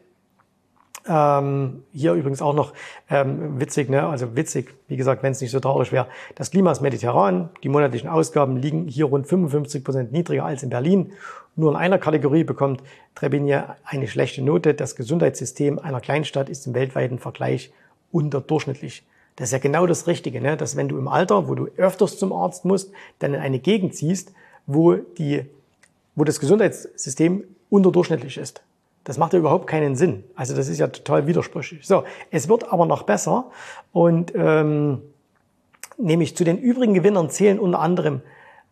ähm, 1.10 1.84
hier 1.92 2.14
übrigens 2.14 2.42
auch 2.42 2.54
noch 2.54 2.74
ähm, 3.10 3.60
witzig, 3.60 3.90
ne? 3.90 4.08
also 4.08 4.36
witzig, 4.36 4.76
wie 4.88 4.96
gesagt, 4.96 5.24
wenn 5.24 5.32
es 5.32 5.42
nicht 5.42 5.52
so 5.52 5.60
traurig 5.60 5.92
wäre. 5.92 6.08
Das 6.36 6.52
Klima 6.52 6.72
ist 6.72 6.82
mediterran, 6.82 7.50
die 7.64 7.70
monatlichen 7.70 8.08
Ausgaben 8.08 8.58
liegen 8.58 8.88
hier 8.88 9.06
rund 9.06 9.28
55 9.28 9.84
Prozent 9.84 10.12
niedriger 10.12 10.46
als 10.46 10.62
in 10.64 10.70
Berlin. 10.70 11.12
Nur 11.56 11.72
in 11.72 11.78
einer 11.78 11.98
Kategorie 11.98 12.44
bekommt 12.44 12.84
Trebinje 13.16 13.76
eine 13.84 14.08
schlechte 14.08 14.44
Note. 14.44 14.76
Das 14.76 14.96
Gesundheitssystem 14.96 15.80
einer 15.80 16.00
Kleinstadt 16.00 16.48
ist 16.48 16.68
im 16.68 16.76
weltweiten 16.76 17.18
Vergleich 17.18 17.74
unterdurchschnittlich. 18.12 19.04
Das 19.36 19.50
ist 19.50 19.54
ja 19.54 19.60
genau 19.60 19.88
das 19.88 20.06
Richtige, 20.06 20.42
ne? 20.42 20.58
dass 20.58 20.76
wenn 20.76 20.90
du 20.90 20.98
im 20.98 21.08
Alter, 21.08 21.48
wo 21.48 21.56
du 21.56 21.68
öfters 21.78 22.18
zum 22.18 22.32
Arzt 22.32 22.66
musst, 22.66 22.92
dann 23.20 23.34
in 23.34 23.40
eine 23.40 23.60
Gegend 23.60 23.96
ziehst, 23.96 24.32
wo, 24.68 24.94
die, 24.94 25.46
wo 26.16 26.24
das 26.24 26.40
Gesundheitssystem 26.40 27.44
unterdurchschnittlich 27.70 28.38
ist. 28.38 28.62
Das 29.10 29.18
macht 29.18 29.34
ja 29.34 29.40
überhaupt 29.40 29.66
keinen 29.66 29.96
Sinn. 29.96 30.24
Also 30.36 30.56
das 30.56 30.68
ist 30.68 30.78
ja 30.78 30.86
total 30.86 31.26
widersprüchlich. 31.26 31.88
So, 31.88 32.04
es 32.30 32.48
wird 32.48 32.72
aber 32.72 32.86
noch 32.86 33.02
besser 33.02 33.50
und 33.92 34.34
ähm, 34.36 35.02
nämlich 35.98 36.38
zu 36.38 36.44
den 36.44 36.60
übrigen 36.60 36.94
Gewinnern 36.94 37.32
zählen 37.32 37.58
unter 37.58 37.80
anderem 37.80 38.22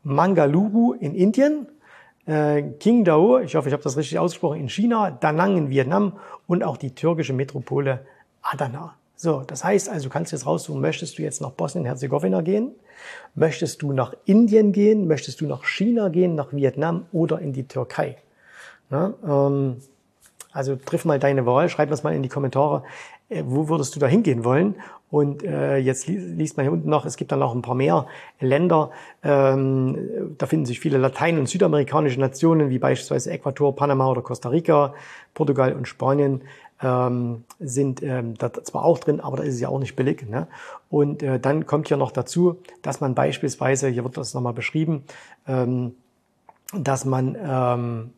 Mangaluru 0.03 0.94
in 0.94 1.15
Indien, 1.15 1.65
äh, 2.27 2.62
Qingdao, 2.62 3.39
ich 3.39 3.56
hoffe, 3.56 3.70
ich 3.70 3.74
habe 3.74 3.82
das 3.82 3.98
richtig 3.98 4.20
ausgesprochen, 4.20 4.60
in 4.60 4.70
China, 4.70 5.10
Da 5.10 5.32
Nang 5.32 5.58
in 5.58 5.72
Vietnam 5.72 6.20
und 6.46 6.63
auch 6.63 6.77
die 6.77 6.94
türkische 6.94 7.34
Metropole 7.34 8.06
Adana. 8.44 8.94
So, 9.15 9.41
das 9.41 9.63
heißt 9.63 9.89
also, 9.89 10.03
du 10.08 10.13
kannst 10.13 10.34
jetzt 10.34 10.46
raussuchen, 10.46 10.79
möchtest 10.79 11.17
du 11.17 11.24
jetzt 11.24 11.41
nach 11.41 11.50
Bosnien-Herzegowina 11.50 12.41
gehen? 12.41 12.74
Möchtest 13.34 13.82
du 13.82 13.91
nach 13.91 14.13
Indien 14.25 14.72
gehen? 14.72 15.08
Möchtest 15.08 15.41
du 15.41 15.48
nach 15.48 15.65
China 15.65 16.10
gehen, 16.10 16.36
nach 16.36 16.53
Vietnam 16.53 17.08
oder 17.12 17.39
in 17.39 17.53
die 17.53 17.67
Türkei? 17.67 18.17
Na, 18.91 19.15
ähm, 19.27 19.77
also 20.58 20.76
triff 20.76 21.06
mal 21.06 21.20
deine 21.20 21.46
Wahl, 21.46 21.70
schreib 21.70 21.90
das 21.90 22.04
mal 22.04 22.14
in 22.14 22.24
die 22.24 22.30
Kommentare, 22.30 22.84
äh, 23.30 23.44
wo 23.46 23.70
würdest 23.70 23.96
du 23.96 24.00
da 24.00 24.08
hingehen 24.08 24.44
wollen? 24.44 24.76
Und 25.10 25.44
äh, 25.44 25.78
jetzt 25.78 26.08
liest 26.08 26.58
man 26.58 26.66
hier 26.66 26.74
unten 26.74 26.90
noch, 26.90 27.06
es 27.06 27.16
gibt 27.16 27.32
dann 27.32 27.40
noch 27.40 27.56
ein 27.56 27.62
paar 27.62 27.76
mehr 27.76 28.08
Länder, 28.42 28.92
ähm, 29.24 30.36
da 30.38 30.48
finden 30.48 30.66
sich 30.66 30.82
viele 30.82 30.98
latein- 30.98 31.40
und 31.40 31.48
südamerikanische 31.48 32.20
Nationen, 32.20 32.70
wie 32.70 32.80
beispielsweise 32.80 33.32
Ecuador, 33.32 33.74
Panama 33.74 34.10
oder 34.10 34.22
Costa 34.22 34.50
Rica, 34.50 34.94
Portugal 35.34 35.74
und 35.74 35.88
Spanien 35.88 36.42
ähm, 36.82 37.44
sind 37.60 38.04
ähm, 38.04 38.36
da 38.38 38.52
zwar 38.52 38.84
auch 38.84 39.00
drin, 39.00 39.22
aber 39.22 39.38
da 39.38 39.44
ist 39.44 39.56
es 39.56 39.62
ja 39.62 39.70
auch 39.70 39.80
nicht 39.80 39.96
billig. 39.96 40.28
Ne? 40.28 40.48
Und 40.90 41.24
äh, 41.24 41.40
dann 41.40 41.66
kommt 41.66 41.88
hier 41.88 41.98
noch 41.98 42.12
dazu, 42.12 42.58
dass 42.82 43.00
man 43.00 43.16
beispielsweise, 43.16 43.88
hier 43.88 44.04
wird 44.04 44.18
das 44.18 44.34
nochmal 44.34 44.54
beschrieben, 44.54 45.04
ähm, 45.48 45.96
dass 46.74 47.06
man 47.06 47.38
ähm, 47.42 48.10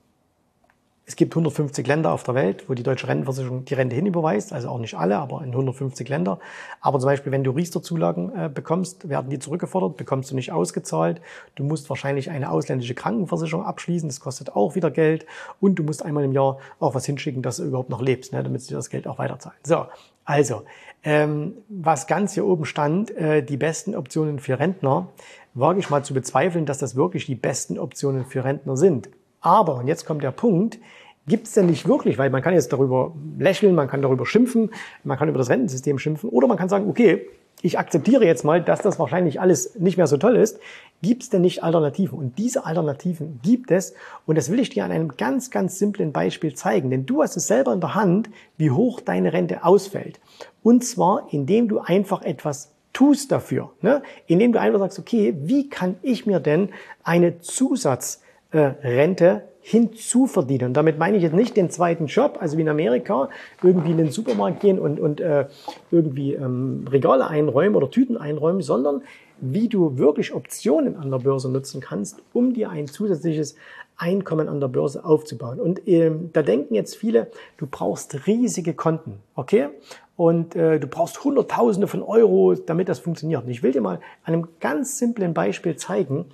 Es 1.10 1.16
gibt 1.16 1.34
150 1.34 1.88
Länder 1.88 2.12
auf 2.12 2.22
der 2.22 2.36
Welt, 2.36 2.70
wo 2.70 2.76
die 2.76 2.84
deutsche 2.84 3.08
Rentenversicherung 3.08 3.66
die 3.66 3.74
Rente 3.74 3.96
hinüberweist, 3.96 4.54
also 4.54 4.70
auch 4.70 4.78
nicht 4.78 4.94
alle, 4.94 5.18
aber 5.18 5.42
in 5.42 5.50
150 5.50 6.08
Länder. 6.08 6.38
Aber 6.82 7.00
zum 7.00 7.08
Beispiel, 7.08 7.32
wenn 7.32 7.44
du 7.44 7.50
Riester-Zulagen 7.50 8.32
äh, 8.36 8.48
bekommst, 8.48 9.10
werden 9.10 9.32
die 9.32 9.40
zurückgefordert, 9.40 9.98
bekommst 9.98 10.30
du 10.30 10.36
nicht 10.36 10.52
ausgezahlt. 10.52 11.20
Du 11.56 11.64
musst 11.64 11.90
wahrscheinlich 11.90 12.30
eine 12.30 12.52
ausländische 12.52 12.94
Krankenversicherung 12.94 13.66
abschließen, 13.66 14.08
das 14.08 14.20
kostet 14.20 14.56
auch 14.56 14.76
wieder 14.76 14.92
Geld. 14.92 15.26
Und 15.60 15.80
du 15.80 15.84
musst 15.84 16.06
einmal 16.06 16.24
im 16.24 16.32
Jahr 16.32 16.60
auch 16.80 16.94
was 16.94 17.08
hinschicken, 17.08 17.42
dass 17.42 17.58
du 17.58 17.64
überhaupt 17.64 17.90
noch 17.90 18.04
lebst, 18.04 18.32
ne, 18.32 18.44
damit 18.44 18.62
sie 18.62 18.76
das 18.76 18.92
Geld 18.92 19.08
auch 19.08 19.18
weiterzahlen. 19.18 19.58
So, 19.64 19.88
also, 20.26 20.62
ähm, 21.04 21.54
was 21.70 22.06
ganz 22.06 22.36
hier 22.36 22.46
oben 22.46 22.66
stand, 22.66 23.10
äh, 23.18 23.42
die 23.42 23.58
besten 23.58 23.96
Optionen 23.96 24.38
für 24.38 24.60
Rentner, 24.60 25.08
wage 25.56 25.80
ich 25.80 25.90
mal 25.90 26.04
zu 26.04 26.14
bezweifeln, 26.14 26.68
dass 26.68 26.78
das 26.78 26.96
wirklich 26.96 27.26
die 27.26 27.34
besten 27.34 27.80
Optionen 27.80 28.26
für 28.26 28.44
Rentner 28.44 28.78
sind. 28.78 29.10
Aber, 29.42 29.76
und 29.76 29.88
jetzt 29.88 30.06
kommt 30.06 30.24
der 30.24 30.32
Punkt, 30.32 30.80
gibt 31.28 31.48
es 31.48 31.54
denn 31.54 31.68
nicht 31.68 31.88
wirklich, 31.88 32.18
weil 32.18 32.30
man 32.30 32.42
kann 32.42 32.54
jetzt 32.54 32.74
darüber 32.74 33.14
lächeln, 33.38 33.76
man 33.76 33.88
kann 33.88 34.02
darüber 34.02 34.26
schimpfen, 34.26 34.72
man 35.04 35.18
kann 35.18 35.30
über 35.30 35.38
das 35.38 35.50
Rentensystem 35.50 36.00
schimpfen 36.00 36.30
oder 36.30 36.48
man 36.48 36.58
kann 36.58 36.70
sagen, 36.70 36.90
okay, 36.90 37.28
ich 37.62 37.78
akzeptiere 37.78 38.26
jetzt 38.26 38.46
mal, 38.46 38.62
dass 38.62 38.82
das 38.82 39.00
wahrscheinlich 39.00 39.42
alles 39.42 39.78
nicht 39.78 39.98
mehr 39.98 40.08
so 40.08 40.18
toll 40.18 40.38
ist. 40.38 40.60
Gibt 41.02 41.24
es 41.24 41.30
denn 41.30 41.42
nicht 41.42 41.62
Alternativen? 41.62 42.18
Und 42.18 42.38
diese 42.38 42.66
Alternativen 42.66 43.40
gibt 43.44 43.70
es. 43.72 43.94
Und 44.26 44.38
das 44.38 44.50
will 44.50 44.60
ich 44.60 44.70
dir 44.70 44.86
an 44.86 44.92
einem 44.92 45.18
ganz, 45.18 45.52
ganz 45.52 45.78
simplen 45.78 46.14
Beispiel 46.14 46.54
zeigen. 46.54 46.90
Denn 46.90 47.06
du 47.06 47.22
hast 47.22 47.36
es 47.36 47.48
selber 47.48 47.74
in 47.74 47.82
der 47.82 47.96
Hand, 47.96 48.30
wie 48.58 48.72
hoch 48.72 49.02
deine 49.02 49.34
Rente 49.34 49.64
ausfällt. 49.66 50.22
Und 50.64 50.86
zwar, 50.86 51.28
indem 51.32 51.68
du 51.68 51.80
einfach 51.80 52.22
etwas 52.22 52.72
tust 52.94 53.32
dafür. 53.32 53.72
Ne? 53.82 54.02
Indem 54.28 54.54
du 54.54 54.60
einfach 54.60 54.80
sagst, 54.80 55.00
okay, 55.00 55.36
wie 55.42 55.70
kann 55.70 55.98
ich 56.02 56.26
mir 56.26 56.40
denn 56.40 56.70
eine 57.04 57.40
Zusatz 57.40 58.22
äh, 58.52 58.60
Rente 58.60 59.44
hinzuverdienen. 59.62 60.68
Und 60.68 60.74
damit 60.74 60.98
meine 60.98 61.18
ich 61.18 61.24
jetzt 61.24 61.36
nicht 61.36 61.58
den 61.58 61.70
zweiten 61.70 62.08
Job, 62.08 62.38
also 62.40 62.58
wie 62.58 62.62
in 62.62 62.70
Amerika, 62.70 63.30
irgendwie 63.62 63.92
in 63.92 63.98
den 63.98 64.10
Supermarkt 64.10 64.62
gehen 64.62 64.80
und, 64.80 65.00
und 65.00 65.20
äh, 65.20 65.48
irgendwie 65.92 66.34
ähm, 66.34 66.86
Regale 66.90 67.28
einräumen 67.28 67.76
oder 67.76 67.92
Tüten 67.92 68.18
einräumen, 68.18 68.62
sondern 68.62 69.04
wie 69.42 69.68
du 69.68 69.98
wirklich 69.98 70.34
Optionen 70.34 70.96
an 70.96 71.12
der 71.12 71.20
Börse 71.20 71.50
nutzen 71.52 71.82
kannst, 71.82 72.22
um 72.34 72.54
dir 72.54 72.70
ein 72.70 72.88
zusätzliches 72.88 73.56
Einkommen 73.98 74.48
an 74.48 74.62
der 74.62 74.70
Börse 74.70 75.04
aufzubauen. 75.04 75.60
Und 75.60 75.88
ähm, 75.88 76.30
da 76.34 76.42
denken 76.42 76.74
jetzt 76.74 76.96
viele, 76.96 77.30
du 77.58 77.68
brauchst 77.70 78.28
riesige 78.28 78.74
Konten, 78.74 79.20
okay? 79.36 79.68
Und 80.16 80.56
äh, 80.56 80.80
du 80.80 80.88
brauchst 80.88 81.24
Hunderttausende 81.24 81.88
von 81.88 82.02
Euro, 82.02 82.56
damit 82.56 82.90
das 82.90 83.00
funktioniert. 83.00 83.44
Und 83.44 83.50
ich 83.50 83.62
will 83.62 83.72
dir 83.72 83.82
mal 83.82 84.00
einem 84.24 84.48
ganz 84.60 84.98
simplen 84.98 85.34
Beispiel 85.34 85.76
zeigen, 85.76 86.26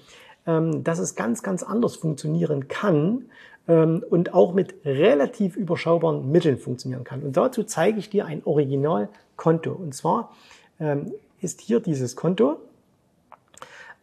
dass 0.46 1.00
es 1.00 1.16
ganz, 1.16 1.42
ganz 1.42 1.64
anders 1.64 1.96
funktionieren 1.96 2.68
kann 2.68 3.26
ähm, 3.68 4.04
und 4.10 4.34
auch 4.34 4.54
mit 4.54 4.76
relativ 4.86 5.56
überschaubaren 5.56 6.32
Mitteln 6.32 6.58
funktionieren 6.58 7.04
kann. 7.04 7.24
Und 7.24 7.36
dazu 7.36 7.64
zeige 7.64 7.98
ich 7.98 8.10
dir 8.10 8.26
ein 8.28 8.44
Originalkonto. 8.46 9.72
Und 9.72 9.96
zwar 9.96 10.32
ähm, 10.80 11.14
ist 11.42 11.62
hier 11.62 11.80
dieses 11.80 12.16
Konto. 12.16 12.58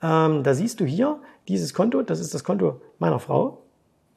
Da 0.00 0.54
siehst 0.54 0.80
du 0.80 0.84
hier 0.84 1.20
dieses 1.46 1.74
Konto, 1.74 2.02
das 2.02 2.18
ist 2.18 2.34
das 2.34 2.42
Konto 2.42 2.80
meiner 2.98 3.20
Frau. 3.20 3.58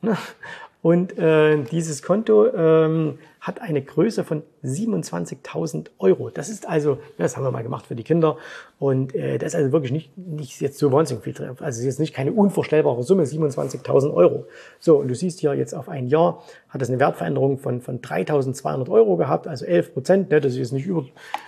Und 0.85 1.17
äh, 1.17 1.63
dieses 1.63 2.03
Konto 2.03 2.45
ähm, 2.45 3.17
hat 3.41 3.59
eine 3.59 3.81
Größe 3.81 4.23
von 4.23 4.43
27.000 4.63 5.87
Euro. 5.97 6.29
Das 6.29 6.47
ist 6.47 6.69
also, 6.69 6.99
das 7.17 7.35
haben 7.35 7.43
wir 7.43 7.49
mal 7.49 7.63
gemacht 7.63 7.87
für 7.87 7.95
die 7.95 8.03
Kinder. 8.03 8.37
Und 8.77 9.15
äh, 9.15 9.39
das 9.39 9.55
ist 9.55 9.55
also 9.55 9.71
wirklich 9.71 9.91
nicht, 9.91 10.15
nicht 10.15 10.61
jetzt 10.61 10.77
so 10.77 10.91
wahnsinnig 10.91 11.23
viel 11.23 11.33
drin. 11.33 11.49
Also 11.59 11.63
es 11.63 11.79
ist 11.79 11.85
jetzt 11.85 11.99
nicht 11.99 12.13
keine 12.13 12.33
unvorstellbare 12.33 13.01
Summe, 13.01 13.23
27.000 13.23 14.13
Euro. 14.13 14.45
So, 14.79 14.97
und 14.99 15.07
du 15.07 15.15
siehst 15.15 15.39
hier 15.39 15.55
jetzt 15.55 15.73
auf 15.73 15.89
ein 15.89 16.05
Jahr 16.05 16.43
hat 16.69 16.83
es 16.83 16.89
eine 16.89 16.99
Wertveränderung 16.99 17.57
von, 17.57 17.81
von 17.81 17.99
3.200 18.01 18.87
Euro 18.87 19.17
gehabt, 19.17 19.47
also 19.47 19.65
11 19.65 19.91
Prozent. 19.91 20.29
Ne, 20.29 20.39
das 20.39 20.51
ist 20.51 20.59
jetzt 20.59 20.73
nicht 20.73 20.85
über, 20.85 21.03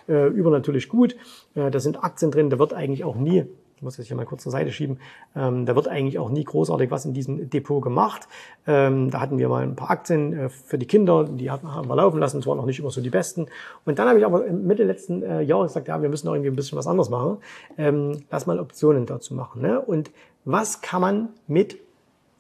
äh, 0.09 0.29
übernatürlich 0.29 0.89
gut. 0.89 1.15
Äh, 1.53 1.69
da 1.69 1.79
sind 1.79 2.03
Aktien 2.03 2.31
drin, 2.31 2.49
da 2.49 2.57
wird 2.57 2.73
eigentlich 2.73 3.03
auch 3.03 3.15
nie 3.15 3.45
ich 3.77 3.83
muss 3.83 3.97
das 3.97 4.07
hier 4.07 4.17
mal 4.17 4.25
kurz 4.25 4.41
zur 4.41 4.51
Seite 4.51 4.71
schieben, 4.71 4.99
ähm, 5.35 5.67
da 5.67 5.75
wird 5.75 5.87
eigentlich 5.87 6.17
auch 6.17 6.29
nie 6.29 6.43
großartig 6.43 6.89
was 6.89 7.05
in 7.05 7.13
diesem 7.13 7.49
Depot 7.49 7.81
gemacht. 7.81 8.27
Ähm, 8.65 9.11
da 9.11 9.21
hatten 9.21 9.37
wir 9.37 9.49
mal 9.49 9.61
ein 9.61 9.75
paar 9.75 9.91
Aktien 9.91 10.33
äh, 10.33 10.49
für 10.49 10.79
die 10.79 10.87
Kinder, 10.87 11.25
die 11.25 11.51
haben 11.51 11.87
wir 11.87 11.95
laufen 11.95 12.19
lassen, 12.19 12.39
es 12.39 12.47
waren 12.47 12.59
auch 12.59 12.65
nicht 12.65 12.79
immer 12.79 12.89
so 12.89 13.01
die 13.01 13.11
besten. 13.11 13.45
Und 13.85 13.99
dann 13.99 14.07
habe 14.07 14.17
ich 14.17 14.25
aber 14.25 14.45
Mitte 14.51 14.83
letzten 14.83 15.21
äh, 15.21 15.41
Jahres 15.41 15.73
gesagt, 15.73 15.87
ja, 15.87 16.01
wir 16.01 16.09
müssen 16.09 16.27
auch 16.27 16.33
irgendwie 16.33 16.49
ein 16.49 16.55
bisschen 16.55 16.77
was 16.77 16.87
anderes 16.87 17.09
machen. 17.09 17.37
Ähm, 17.77 18.23
lass 18.31 18.47
mal 18.47 18.59
Optionen 18.59 19.05
dazu 19.05 19.35
machen. 19.35 19.61
Ne? 19.61 19.79
Und 19.79 20.09
was 20.43 20.81
kann 20.81 21.01
man 21.01 21.29
mit 21.47 21.77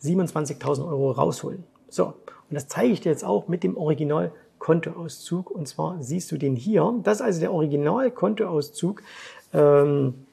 27.000 0.01 0.87
Euro 0.87 1.11
rausholen? 1.11 1.63
So, 1.89 2.05
und 2.05 2.15
das 2.53 2.67
zeige 2.67 2.91
ich 2.91 3.01
dir 3.01 3.11
jetzt 3.11 3.23
auch 3.23 3.47
mit 3.47 3.63
dem 3.63 3.77
Original 3.77 4.31
Kontoauszug. 4.59 5.51
Und 5.51 5.67
zwar 5.67 6.01
siehst 6.01 6.31
du 6.31 6.37
den 6.37 6.55
hier. 6.55 6.95
Das 7.03 7.17
ist 7.17 7.21
also 7.21 7.39
der 7.39 7.53
Original-Kontoauszug. 7.53 9.03
Ähm, 9.53 10.25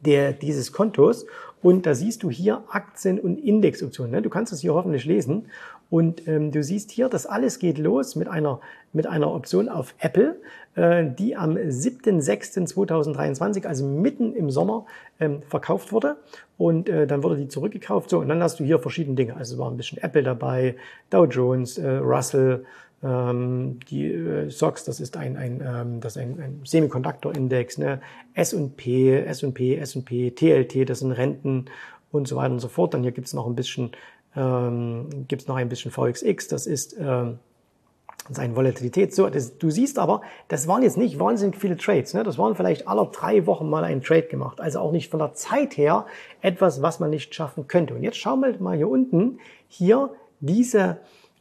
der, 0.00 0.32
dieses 0.32 0.72
Kontos. 0.72 1.26
Und 1.62 1.84
da 1.86 1.94
siehst 1.94 2.22
du 2.22 2.30
hier 2.30 2.64
Aktien- 2.70 3.20
und 3.20 3.36
Indexoptionen. 3.36 4.12
Ne? 4.12 4.22
Du 4.22 4.30
kannst 4.30 4.52
das 4.52 4.60
hier 4.60 4.74
hoffentlich 4.74 5.04
lesen. 5.04 5.46
Und 5.90 6.26
ähm, 6.28 6.52
du 6.52 6.62
siehst 6.62 6.92
hier, 6.92 7.08
das 7.08 7.26
alles 7.26 7.58
geht 7.58 7.78
los 7.78 8.14
mit 8.14 8.28
einer, 8.28 8.60
mit 8.92 9.06
einer 9.06 9.34
Option 9.34 9.68
auf 9.68 9.94
Apple, 9.98 10.40
äh, 10.76 11.04
die 11.04 11.36
am 11.36 11.56
7.6.2023, 11.56 13.66
also 13.66 13.86
mitten 13.86 14.34
im 14.34 14.50
Sommer, 14.50 14.86
ähm, 15.18 15.42
verkauft 15.42 15.92
wurde. 15.92 16.16
Und 16.56 16.88
äh, 16.88 17.06
dann 17.06 17.22
wurde 17.24 17.36
die 17.36 17.48
zurückgekauft. 17.48 18.08
So, 18.10 18.20
und 18.20 18.28
dann 18.28 18.42
hast 18.42 18.60
du 18.60 18.64
hier 18.64 18.78
verschiedene 18.78 19.16
Dinge. 19.16 19.36
Also 19.36 19.54
es 19.54 19.58
war 19.58 19.70
ein 19.70 19.76
bisschen 19.76 19.98
Apple 19.98 20.22
dabei, 20.22 20.76
Dow 21.10 21.24
Jones, 21.24 21.76
äh, 21.76 21.88
Russell, 21.88 22.64
ähm, 23.02 23.80
die 23.88 24.12
äh, 24.12 24.50
SOX, 24.50 24.84
das 24.84 25.00
ist 25.00 25.16
ein, 25.16 25.36
ein, 25.36 25.62
ähm, 25.64 26.00
das 26.00 26.16
ist 26.16 26.22
ein, 26.22 26.40
ein 26.40 26.60
Semiconductor-Index, 26.64 27.78
ne? 27.78 28.00
S&P, 28.34 29.22
S&P, 29.22 29.76
S&P, 29.76 30.30
TLT, 30.32 30.88
das 30.88 31.00
sind 31.00 31.12
Renten 31.12 31.66
und 32.12 32.28
so 32.28 32.36
weiter 32.36 32.52
und 32.52 32.60
so 32.60 32.68
fort. 32.68 32.94
Dann 32.94 33.02
hier 33.02 33.12
gibt's 33.12 33.32
noch 33.32 33.46
ein 33.46 33.56
bisschen, 33.56 33.92
ähm, 34.36 35.26
gibt's 35.28 35.46
noch 35.46 35.56
ein 35.56 35.68
bisschen 35.68 35.90
VXX, 35.90 36.48
das 36.48 36.66
ist 36.66 36.96
ähm, 36.98 37.38
seine 38.30 38.54
Volatilität. 38.54 39.14
So, 39.14 39.28
das, 39.28 39.58
du 39.58 39.70
siehst 39.70 39.98
aber, 39.98 40.22
das 40.48 40.68
waren 40.68 40.82
jetzt 40.82 40.96
nicht 40.96 41.18
wahnsinnig 41.18 41.56
viele 41.56 41.76
Trades. 41.76 42.14
Ne? 42.14 42.22
Das 42.22 42.38
waren 42.38 42.54
vielleicht 42.54 42.86
alle 42.86 43.08
drei 43.12 43.46
Wochen 43.46 43.68
mal 43.68 43.84
ein 43.84 44.02
Trade 44.02 44.28
gemacht. 44.28 44.60
Also 44.60 44.80
auch 44.80 44.92
nicht 44.92 45.10
von 45.10 45.18
der 45.18 45.34
Zeit 45.34 45.76
her 45.76 46.06
etwas, 46.40 46.82
was 46.82 47.00
man 47.00 47.10
nicht 47.10 47.34
schaffen 47.34 47.66
könnte. 47.66 47.94
Und 47.94 48.02
jetzt 48.02 48.18
schauen 48.18 48.40
wir 48.40 48.54
mal 48.60 48.76
hier 48.76 48.88
unten, 48.88 49.38
hier 49.68 50.10
diese 50.40 50.98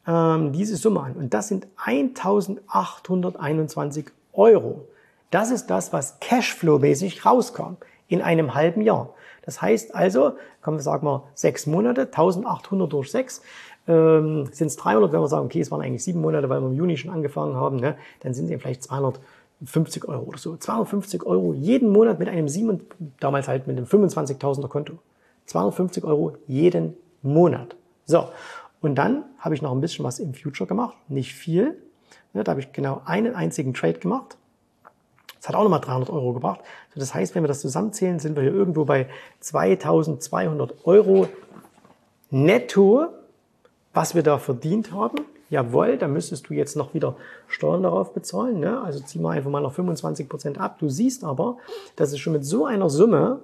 ähm, 0.10 0.52
diese 0.52 0.76
Summe 0.76 1.02
an. 1.02 1.14
Und 1.14 1.34
das 1.34 1.48
sind 1.48 1.68
1821 1.78 4.08
Euro. 4.34 4.86
Das 5.30 5.52
ist 5.52 5.68
das, 5.68 5.94
was 5.94 6.20
Cashflow-mäßig 6.20 7.26
rauskommt 7.26 7.78
in 8.10 8.22
einem 8.22 8.54
halben 8.54 8.82
Jahr. 8.82 9.14
Das 9.44 9.62
heißt 9.62 9.96
also, 9.96 10.34
kommen 10.62 10.78
wir 10.78 10.84
sagen 10.84 11.08
wir 11.08 11.24
sechs 11.34 11.66
Monate, 11.66 12.02
1800 12.02 12.92
durch 12.92 13.10
sechs, 13.10 13.42
ähm, 13.88 14.48
sind 14.52 14.68
es 14.68 14.76
300, 14.76 15.14
wenn 15.14 15.22
wir 15.22 15.28
sagen, 15.28 15.46
okay, 15.46 15.62
es 15.62 15.72
waren 15.72 15.82
eigentlich 15.82 16.04
sieben 16.04 16.22
Monate, 16.22 16.50
weil 16.50 16.60
wir 16.60 16.68
im 16.68 16.74
Juni 16.74 16.98
schon 16.98 17.12
angefangen 17.12 17.56
haben, 17.56 17.78
ne, 17.78 17.96
dann 18.20 18.34
sind 18.34 18.52
es 18.52 18.62
vielleicht 18.62 18.84
250 18.84 20.08
Euro 20.08 20.24
oder 20.24 20.38
so. 20.38 20.58
250 20.58 21.26
Euro 21.26 21.54
jeden 21.54 21.90
Monat 21.90 22.20
mit 22.20 22.28
einem 22.28 22.50
sieben, 22.50 22.82
damals 23.20 23.48
halt 23.48 23.68
mit 23.68 23.78
einem 23.78 23.86
25.000er 23.86 24.68
Konto. 24.68 25.00
250 25.46 26.04
Euro 26.04 26.34
jeden 26.48 26.96
Monat. 27.22 27.76
So. 28.06 28.30
Und 28.82 28.96
dann 28.96 29.26
habe 29.40 29.56
ich 29.56 29.62
noch 29.62 29.72
ein 29.72 29.82
bisschen 29.82 30.06
was 30.06 30.20
im 30.20 30.34
Future 30.34 30.68
gemacht, 30.68 30.96
nicht 31.10 31.34
viel. 31.34 31.82
Da 32.34 32.50
habe 32.52 32.60
ich 32.60 32.72
genau 32.72 33.02
einen 33.06 33.36
einzigen 33.36 33.74
Trade 33.74 34.00
gemacht. 34.00 34.38
Das 35.40 35.50
hat 35.50 35.56
auch 35.56 35.64
nochmal 35.64 35.82
300 35.82 36.10
Euro 36.10 36.34
gebracht. 36.34 36.60
Das 36.96 37.14
heißt, 37.14 37.34
wenn 37.34 37.44
wir 37.44 37.48
das 37.48 37.62
zusammenzählen, 37.62 38.20
sind 38.20 38.36
wir 38.36 38.44
hier 38.44 38.54
irgendwo 38.54 38.86
bei 38.86 39.08
2200 39.40 40.86
Euro 40.86 41.28
netto, 42.30 43.08
was 43.94 44.16
wir 44.16 44.24
da 44.24 44.38
verdient 44.38 44.92
haben. 44.92 45.20
Jawohl, 45.50 45.98
da 45.98 46.08
müsstest 46.08 46.50
du 46.50 46.54
jetzt 46.54 46.76
noch 46.76 46.94
wieder 46.94 47.16
Steuern 47.48 47.84
darauf 47.84 48.14
bezahlen. 48.14 48.60
Ne? 48.60 48.82
Also 48.82 49.00
zieh 49.00 49.20
mal 49.20 49.36
einfach 49.36 49.50
mal 49.50 49.62
noch 49.62 49.74
25 49.74 50.30
Prozent 50.30 50.60
ab. 50.60 50.78
Du 50.80 50.90
siehst 50.90 51.24
aber, 51.24 51.58
dass 51.96 52.12
es 52.12 52.20
schon 52.20 52.34
mit 52.34 52.46
so 52.46 52.66
einer 52.66 52.90
Summe 52.90 53.40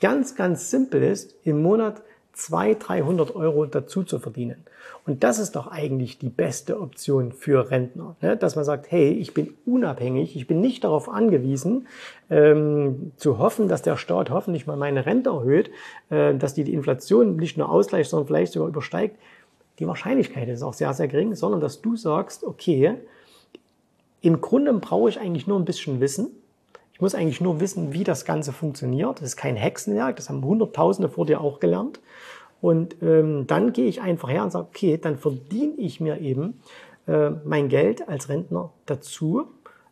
ganz, 0.00 0.34
ganz 0.34 0.70
simpel 0.70 1.02
ist, 1.02 1.34
im 1.44 1.62
Monat 1.62 2.02
200, 2.32 2.88
300 2.88 3.36
Euro 3.36 3.66
dazu 3.66 4.02
zu 4.02 4.18
verdienen. 4.18 4.64
Und 5.04 5.24
das 5.24 5.38
ist 5.38 5.56
doch 5.56 5.66
eigentlich 5.66 6.18
die 6.18 6.28
beste 6.28 6.80
Option 6.80 7.32
für 7.32 7.70
Rentner, 7.70 8.16
ne? 8.20 8.36
dass 8.36 8.54
man 8.54 8.64
sagt, 8.64 8.90
hey, 8.90 9.10
ich 9.10 9.34
bin 9.34 9.52
unabhängig, 9.66 10.36
ich 10.36 10.46
bin 10.46 10.60
nicht 10.60 10.84
darauf 10.84 11.08
angewiesen, 11.08 11.88
ähm, 12.30 13.12
zu 13.16 13.38
hoffen, 13.38 13.68
dass 13.68 13.82
der 13.82 13.96
Staat 13.96 14.30
hoffentlich 14.30 14.66
mal 14.66 14.76
meine 14.76 15.04
Rente 15.04 15.30
erhöht, 15.30 15.70
äh, 16.10 16.34
dass 16.34 16.54
die 16.54 16.64
die 16.64 16.72
Inflation 16.72 17.36
nicht 17.36 17.58
nur 17.58 17.68
ausgleicht, 17.68 18.10
sondern 18.10 18.28
vielleicht 18.28 18.52
sogar 18.52 18.68
übersteigt. 18.68 19.16
Die 19.78 19.88
Wahrscheinlichkeit 19.88 20.48
ist 20.48 20.62
auch 20.62 20.74
sehr, 20.74 20.92
sehr 20.94 21.08
gering, 21.08 21.34
sondern 21.34 21.60
dass 21.60 21.82
du 21.82 21.96
sagst, 21.96 22.44
okay, 22.44 22.94
im 24.20 24.40
Grunde 24.40 24.72
brauche 24.74 25.08
ich 25.08 25.18
eigentlich 25.18 25.48
nur 25.48 25.58
ein 25.58 25.64
bisschen 25.64 26.00
Wissen, 26.00 26.30
muss 27.02 27.16
eigentlich 27.16 27.40
nur 27.40 27.58
wissen, 27.58 27.92
wie 27.92 28.04
das 28.04 28.24
Ganze 28.24 28.52
funktioniert. 28.52 29.16
Das 29.16 29.30
ist 29.30 29.36
kein 29.36 29.56
Hexenwerk, 29.56 30.14
das 30.14 30.28
haben 30.28 30.44
Hunderttausende 30.44 31.08
vor 31.08 31.26
dir 31.26 31.40
auch 31.40 31.58
gelernt. 31.58 31.98
Und 32.60 33.02
ähm, 33.02 33.48
dann 33.48 33.72
gehe 33.72 33.86
ich 33.86 34.00
einfach 34.00 34.30
her 34.30 34.44
und 34.44 34.52
sage, 34.52 34.68
okay, 34.68 34.98
dann 35.02 35.18
verdiene 35.18 35.74
ich 35.78 36.00
mir 36.00 36.20
eben 36.20 36.60
äh, 37.08 37.30
mein 37.44 37.68
Geld 37.68 38.08
als 38.08 38.28
Rentner 38.28 38.70
dazu 38.86 39.48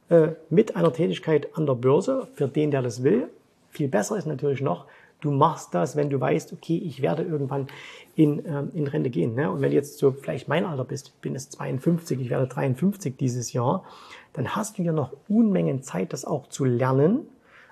äh, 0.09 0.29
mit 0.51 0.77
einer 0.77 0.93
Tätigkeit 0.93 1.49
an 1.55 1.67
der 1.67 1.75
Börse, 1.75 2.29
für 2.35 2.47
den, 2.47 2.71
der 2.71 2.81
das 2.81 3.03
will. 3.03 3.29
Viel 3.71 3.89
besser 3.89 4.17
ist 4.17 4.27
natürlich 4.27 4.61
noch, 4.61 4.87
du 5.21 5.31
machst 5.31 5.75
das, 5.75 5.97
wenn 5.97 6.11
du 6.11 6.21
weißt, 6.21 6.53
okay, 6.53 6.77
ich 6.77 7.03
werde 7.03 7.23
irgendwann 7.23 7.67
in, 8.15 8.45
ähm, 8.47 8.71
in 8.75 8.87
Rente 8.87 9.11
gehen. 9.11 9.35
Ne? 9.35 9.51
Und 9.51 9.61
wenn 9.61 9.71
du 9.71 9.77
jetzt 9.77 9.99
so 9.99 10.13
vielleicht 10.13 10.49
mein 10.49 10.65
Alter 10.65 10.85
bist, 10.85 11.09
ich 11.09 11.15
bin 11.21 11.33
jetzt 11.35 11.53
52, 11.53 12.21
ich 12.21 12.31
werde 12.31 12.47
53 12.47 13.17
dieses 13.17 13.53
Jahr, 13.53 13.85
dann 14.33 14.55
hast 14.57 14.79
du 14.79 14.83
ja 14.83 14.93
noch 14.93 15.13
Unmengen 15.29 15.83
Zeit, 15.83 16.13
das 16.13 16.25
auch 16.25 16.49
zu 16.49 16.65
lernen. 16.65 17.27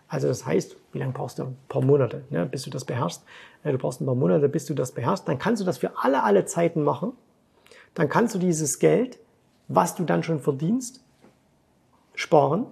Also 0.09 0.29
das 0.29 0.47
heißt, 0.47 0.77
wie 0.93 0.99
lange 0.99 1.13
brauchst 1.13 1.39
du? 1.39 1.45
Ein 1.45 1.57
paar 1.69 1.83
Monate, 1.83 2.25
ne, 2.31 2.47
bis 2.47 2.63
du 2.63 2.71
das 2.71 2.85
beherrschst. 2.85 3.23
Du 3.63 3.77
brauchst 3.77 4.01
ein 4.01 4.07
paar 4.07 4.15
Monate, 4.15 4.49
bis 4.49 4.65
du 4.67 4.75
das 4.75 4.93
beherrschst. 4.93 5.29
Dann 5.29 5.39
kannst 5.39 5.61
du 5.61 5.67
das 5.67 5.79
für 5.79 5.99
alle, 5.99 6.23
alle 6.23 6.47
Zeiten 6.47 6.83
machen. 6.83 7.13
Dann 7.95 8.09
kannst 8.09 8.35
du 8.35 8.39
dieses 8.39 8.79
Geld, 8.79 9.19
was 9.67 9.95
du 9.95 10.05
dann 10.05 10.23
schon 10.23 10.41
verdienst, 10.41 11.05
sparen, 12.15 12.67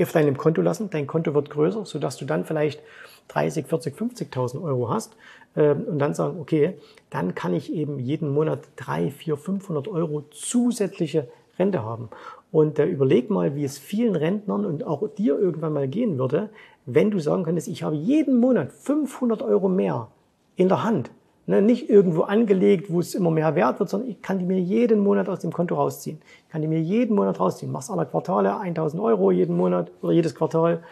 auf 0.00 0.12
deinem 0.12 0.36
Konto 0.36 0.62
lassen. 0.62 0.90
Dein 0.90 1.06
Konto 1.06 1.34
wird 1.34 1.50
größer, 1.50 1.84
sodass 1.84 2.16
du 2.16 2.24
dann 2.24 2.44
vielleicht 2.44 2.80
30, 3.28 3.66
40, 3.66 3.94
50.000 3.96 4.62
Euro 4.62 4.90
hast 4.90 5.16
ähm, 5.56 5.84
und 5.84 5.98
dann 5.98 6.14
sagen, 6.14 6.40
okay, 6.40 6.74
dann 7.10 7.34
kann 7.34 7.54
ich 7.54 7.72
eben 7.72 7.98
jeden 7.98 8.32
Monat 8.32 8.60
3, 8.76 9.10
4, 9.10 9.36
500 9.36 9.88
Euro 9.88 10.24
zusätzliche 10.30 11.28
Rente 11.58 11.82
haben. 11.82 12.08
Und 12.50 12.78
äh, 12.78 12.86
überleg 12.86 13.30
mal, 13.30 13.54
wie 13.54 13.64
es 13.64 13.78
vielen 13.78 14.16
Rentnern 14.16 14.64
und 14.64 14.84
auch 14.84 15.06
dir 15.16 15.38
irgendwann 15.38 15.74
mal 15.74 15.88
gehen 15.88 16.18
würde, 16.18 16.48
wenn 16.86 17.10
du 17.10 17.18
sagen 17.18 17.42
könntest, 17.42 17.68
ich 17.68 17.82
habe 17.82 17.96
jeden 17.96 18.40
Monat 18.40 18.72
500 18.72 19.42
Euro 19.42 19.68
mehr 19.68 20.08
in 20.56 20.68
der 20.68 20.82
Hand. 20.84 21.10
Ne, 21.46 21.62
nicht 21.62 21.88
irgendwo 21.88 22.22
angelegt, 22.22 22.92
wo 22.92 23.00
es 23.00 23.14
immer 23.14 23.30
mehr 23.30 23.54
wert 23.54 23.78
wird, 23.78 23.88
sondern 23.88 24.10
ich 24.10 24.20
kann 24.20 24.38
die 24.38 24.44
mir 24.44 24.60
jeden 24.60 24.98
Monat 24.98 25.30
aus 25.30 25.38
dem 25.38 25.50
Konto 25.50 25.76
rausziehen. 25.76 26.20
Ich 26.46 26.52
kann 26.52 26.60
die 26.60 26.68
mir 26.68 26.80
jeden 26.80 27.16
Monat 27.16 27.40
rausziehen. 27.40 27.72
Machst 27.72 27.90
alle 27.90 28.04
Quartale 28.04 28.58
1000 28.58 29.02
Euro 29.02 29.30
jeden 29.30 29.56
Monat 29.56 29.90
oder 30.02 30.12
jedes 30.12 30.34
Quartal. 30.34 30.82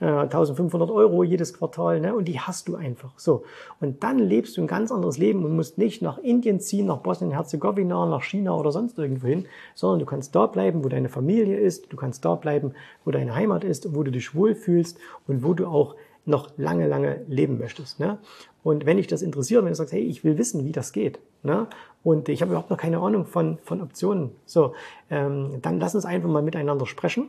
1500 0.00 0.88
äh, 0.88 0.92
Euro 0.92 1.22
jedes 1.22 1.54
Quartal, 1.54 2.00
ne? 2.00 2.14
und 2.14 2.26
die 2.26 2.40
hast 2.40 2.68
du 2.68 2.76
einfach. 2.76 3.12
So. 3.16 3.44
Und 3.80 4.02
dann 4.02 4.18
lebst 4.18 4.56
du 4.56 4.60
ein 4.60 4.66
ganz 4.66 4.90
anderes 4.90 5.18
Leben 5.18 5.44
und 5.44 5.54
musst 5.54 5.78
nicht 5.78 6.02
nach 6.02 6.18
Indien 6.18 6.60
ziehen, 6.60 6.86
nach 6.86 6.98
Bosnien-Herzegowina, 6.98 8.06
nach 8.06 8.22
China 8.22 8.56
oder 8.56 8.72
sonst 8.72 8.98
irgendwo 8.98 9.28
hin, 9.28 9.46
sondern 9.74 10.00
du 10.00 10.06
kannst 10.06 10.34
da 10.34 10.46
bleiben, 10.46 10.84
wo 10.84 10.88
deine 10.88 11.08
Familie 11.08 11.58
ist, 11.58 11.92
du 11.92 11.96
kannst 11.96 12.24
da 12.24 12.34
bleiben, 12.34 12.72
wo 13.04 13.12
deine 13.12 13.34
Heimat 13.34 13.64
ist, 13.64 13.94
wo 13.94 14.02
du 14.02 14.10
dich 14.10 14.34
wohlfühlst 14.34 14.98
und 15.28 15.44
wo 15.44 15.54
du 15.54 15.66
auch 15.66 15.94
noch 16.26 16.50
lange, 16.56 16.88
lange 16.88 17.20
leben 17.28 17.58
möchtest. 17.58 18.00
Ne? 18.00 18.18
Und 18.62 18.86
wenn 18.86 18.96
dich 18.96 19.06
das 19.06 19.22
interessiert, 19.22 19.62
wenn 19.62 19.70
du 19.70 19.74
sagst, 19.74 19.92
hey, 19.92 20.02
ich 20.02 20.24
will 20.24 20.38
wissen, 20.38 20.64
wie 20.64 20.72
das 20.72 20.92
geht, 20.92 21.18
ne? 21.42 21.66
und 22.02 22.28
ich 22.28 22.40
habe 22.40 22.52
überhaupt 22.52 22.70
noch 22.70 22.78
keine 22.78 22.98
Ahnung 22.98 23.26
von, 23.26 23.58
von 23.62 23.80
Optionen, 23.80 24.32
so, 24.46 24.74
ähm, 25.10 25.58
dann 25.62 25.78
lass 25.78 25.94
uns 25.94 26.04
einfach 26.04 26.28
mal 26.28 26.42
miteinander 26.42 26.86
sprechen. 26.86 27.28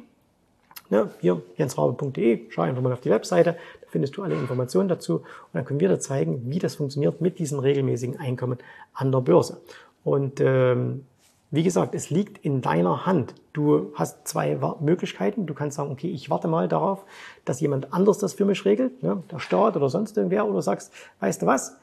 Ne, 0.89 1.10
hier 1.20 1.42
jensraube.de, 1.58 2.42
schau 2.50 2.62
einfach 2.62 2.82
mal 2.82 2.94
auf 2.94 3.01
die 3.01 3.10
Webseite, 3.10 3.54
da 3.82 3.88
findest 3.89 4.15
du 4.18 4.24
alle 4.24 4.36
Informationen 4.36 4.88
dazu 4.88 5.15
und 5.15 5.24
dann 5.54 5.65
können 5.65 5.80
wir 5.80 5.89
dir 5.89 6.00
zeigen, 6.00 6.44
wie 6.46 6.60
das 6.60 6.75
funktioniert 6.75 7.22
mit 7.22 7.39
diesem 7.39 7.58
regelmäßigen 7.58 8.20
Einkommen 8.20 8.60
an 8.94 9.12
der 9.12 9.22
Börse. 9.22 9.58
Und 10.04 10.39
ähm, 10.42 11.06
wie 11.51 11.63
gesagt, 11.63 11.96
es 11.96 12.10
liegt 12.10 12.44
in 12.44 12.62
deiner 12.62 13.06
Hand. 13.06 13.34
Du 13.54 13.94
hast 13.96 14.27
zwei 14.27 14.58
Möglichkeiten. 14.82 15.46
Du 15.46 15.54
kannst 15.54 15.77
sagen, 15.77 15.92
okay, 15.92 16.10
ich 16.10 16.30
warte 16.30 16.48
mal 16.48 16.68
darauf, 16.68 17.06
dass 17.46 17.62
jemand 17.62 17.94
anders 17.94 18.18
das 18.18 18.34
für 18.34 18.46
mich 18.46 18.65
regelt, 18.65 19.01
ne, 19.01 19.24
der 19.32 19.39
Staat 19.39 19.75
oder 19.75 19.89
sonst 19.89 20.18
irgendwer, 20.18 20.48
oder 20.48 20.62
sagst, 20.62 20.92
weißt 21.20 21.42
du 21.42 21.46
was, 21.46 21.77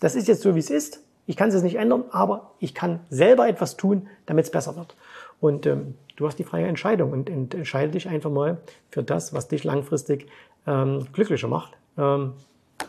das 0.00 0.14
ist 0.14 0.26
jetzt 0.26 0.42
so, 0.42 0.54
wie 0.54 0.60
es 0.60 0.70
ist. 0.70 1.00
Ich 1.26 1.36
kann 1.36 1.48
es 1.48 1.54
jetzt 1.54 1.64
nicht 1.64 1.76
ändern, 1.76 2.04
aber 2.10 2.52
ich 2.58 2.74
kann 2.74 3.00
selber 3.08 3.48
etwas 3.48 3.76
tun, 3.76 4.08
damit 4.26 4.46
es 4.46 4.50
besser 4.50 4.76
wird. 4.76 4.96
Und 5.40 5.66
ähm, 5.66 5.94
du 6.16 6.26
hast 6.26 6.38
die 6.38 6.44
freie 6.44 6.66
Entscheidung 6.66 7.12
und 7.12 7.28
entscheide 7.28 7.92
dich 7.92 8.08
einfach 8.08 8.30
mal 8.30 8.58
für 8.90 9.02
das, 9.02 9.34
was 9.34 9.48
dich 9.48 9.64
langfristig 9.64 10.26
ähm, 10.66 11.06
glücklicher 11.12 11.48
macht. 11.48 11.72
Ähm, 11.98 12.32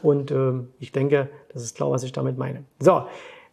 und 0.02 0.32
ähm, 0.32 0.70
ich 0.80 0.92
denke, 0.92 1.30
das 1.54 1.64
ist 1.64 1.76
klar, 1.76 1.92
was 1.92 2.04
ich 2.04 2.12
damit 2.12 2.38
meine. 2.38 2.64
So, 2.80 3.04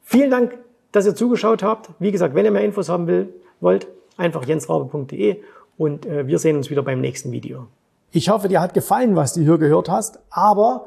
vielen 0.02 0.30
Dank, 0.30 0.58
dass 0.92 1.06
ihr 1.06 1.14
zugeschaut 1.14 1.62
habt. 1.62 1.90
Wie 1.98 2.12
gesagt, 2.12 2.34
wenn 2.34 2.44
ihr 2.44 2.50
mehr 2.50 2.64
Infos 2.64 2.88
haben 2.88 3.06
will, 3.06 3.32
wollt, 3.60 3.88
einfach 4.16 4.44
jensraube.de 4.44 5.42
und 5.78 6.06
äh, 6.06 6.26
wir 6.26 6.38
sehen 6.38 6.56
uns 6.56 6.70
wieder 6.70 6.82
beim 6.82 7.00
nächsten 7.00 7.32
Video. 7.32 7.66
Ich 8.10 8.28
hoffe, 8.28 8.48
dir 8.48 8.60
hat 8.60 8.74
gefallen, 8.74 9.16
was 9.16 9.32
du 9.32 9.40
hier 9.40 9.56
gehört 9.56 9.88
hast, 9.88 10.18
aber 10.30 10.86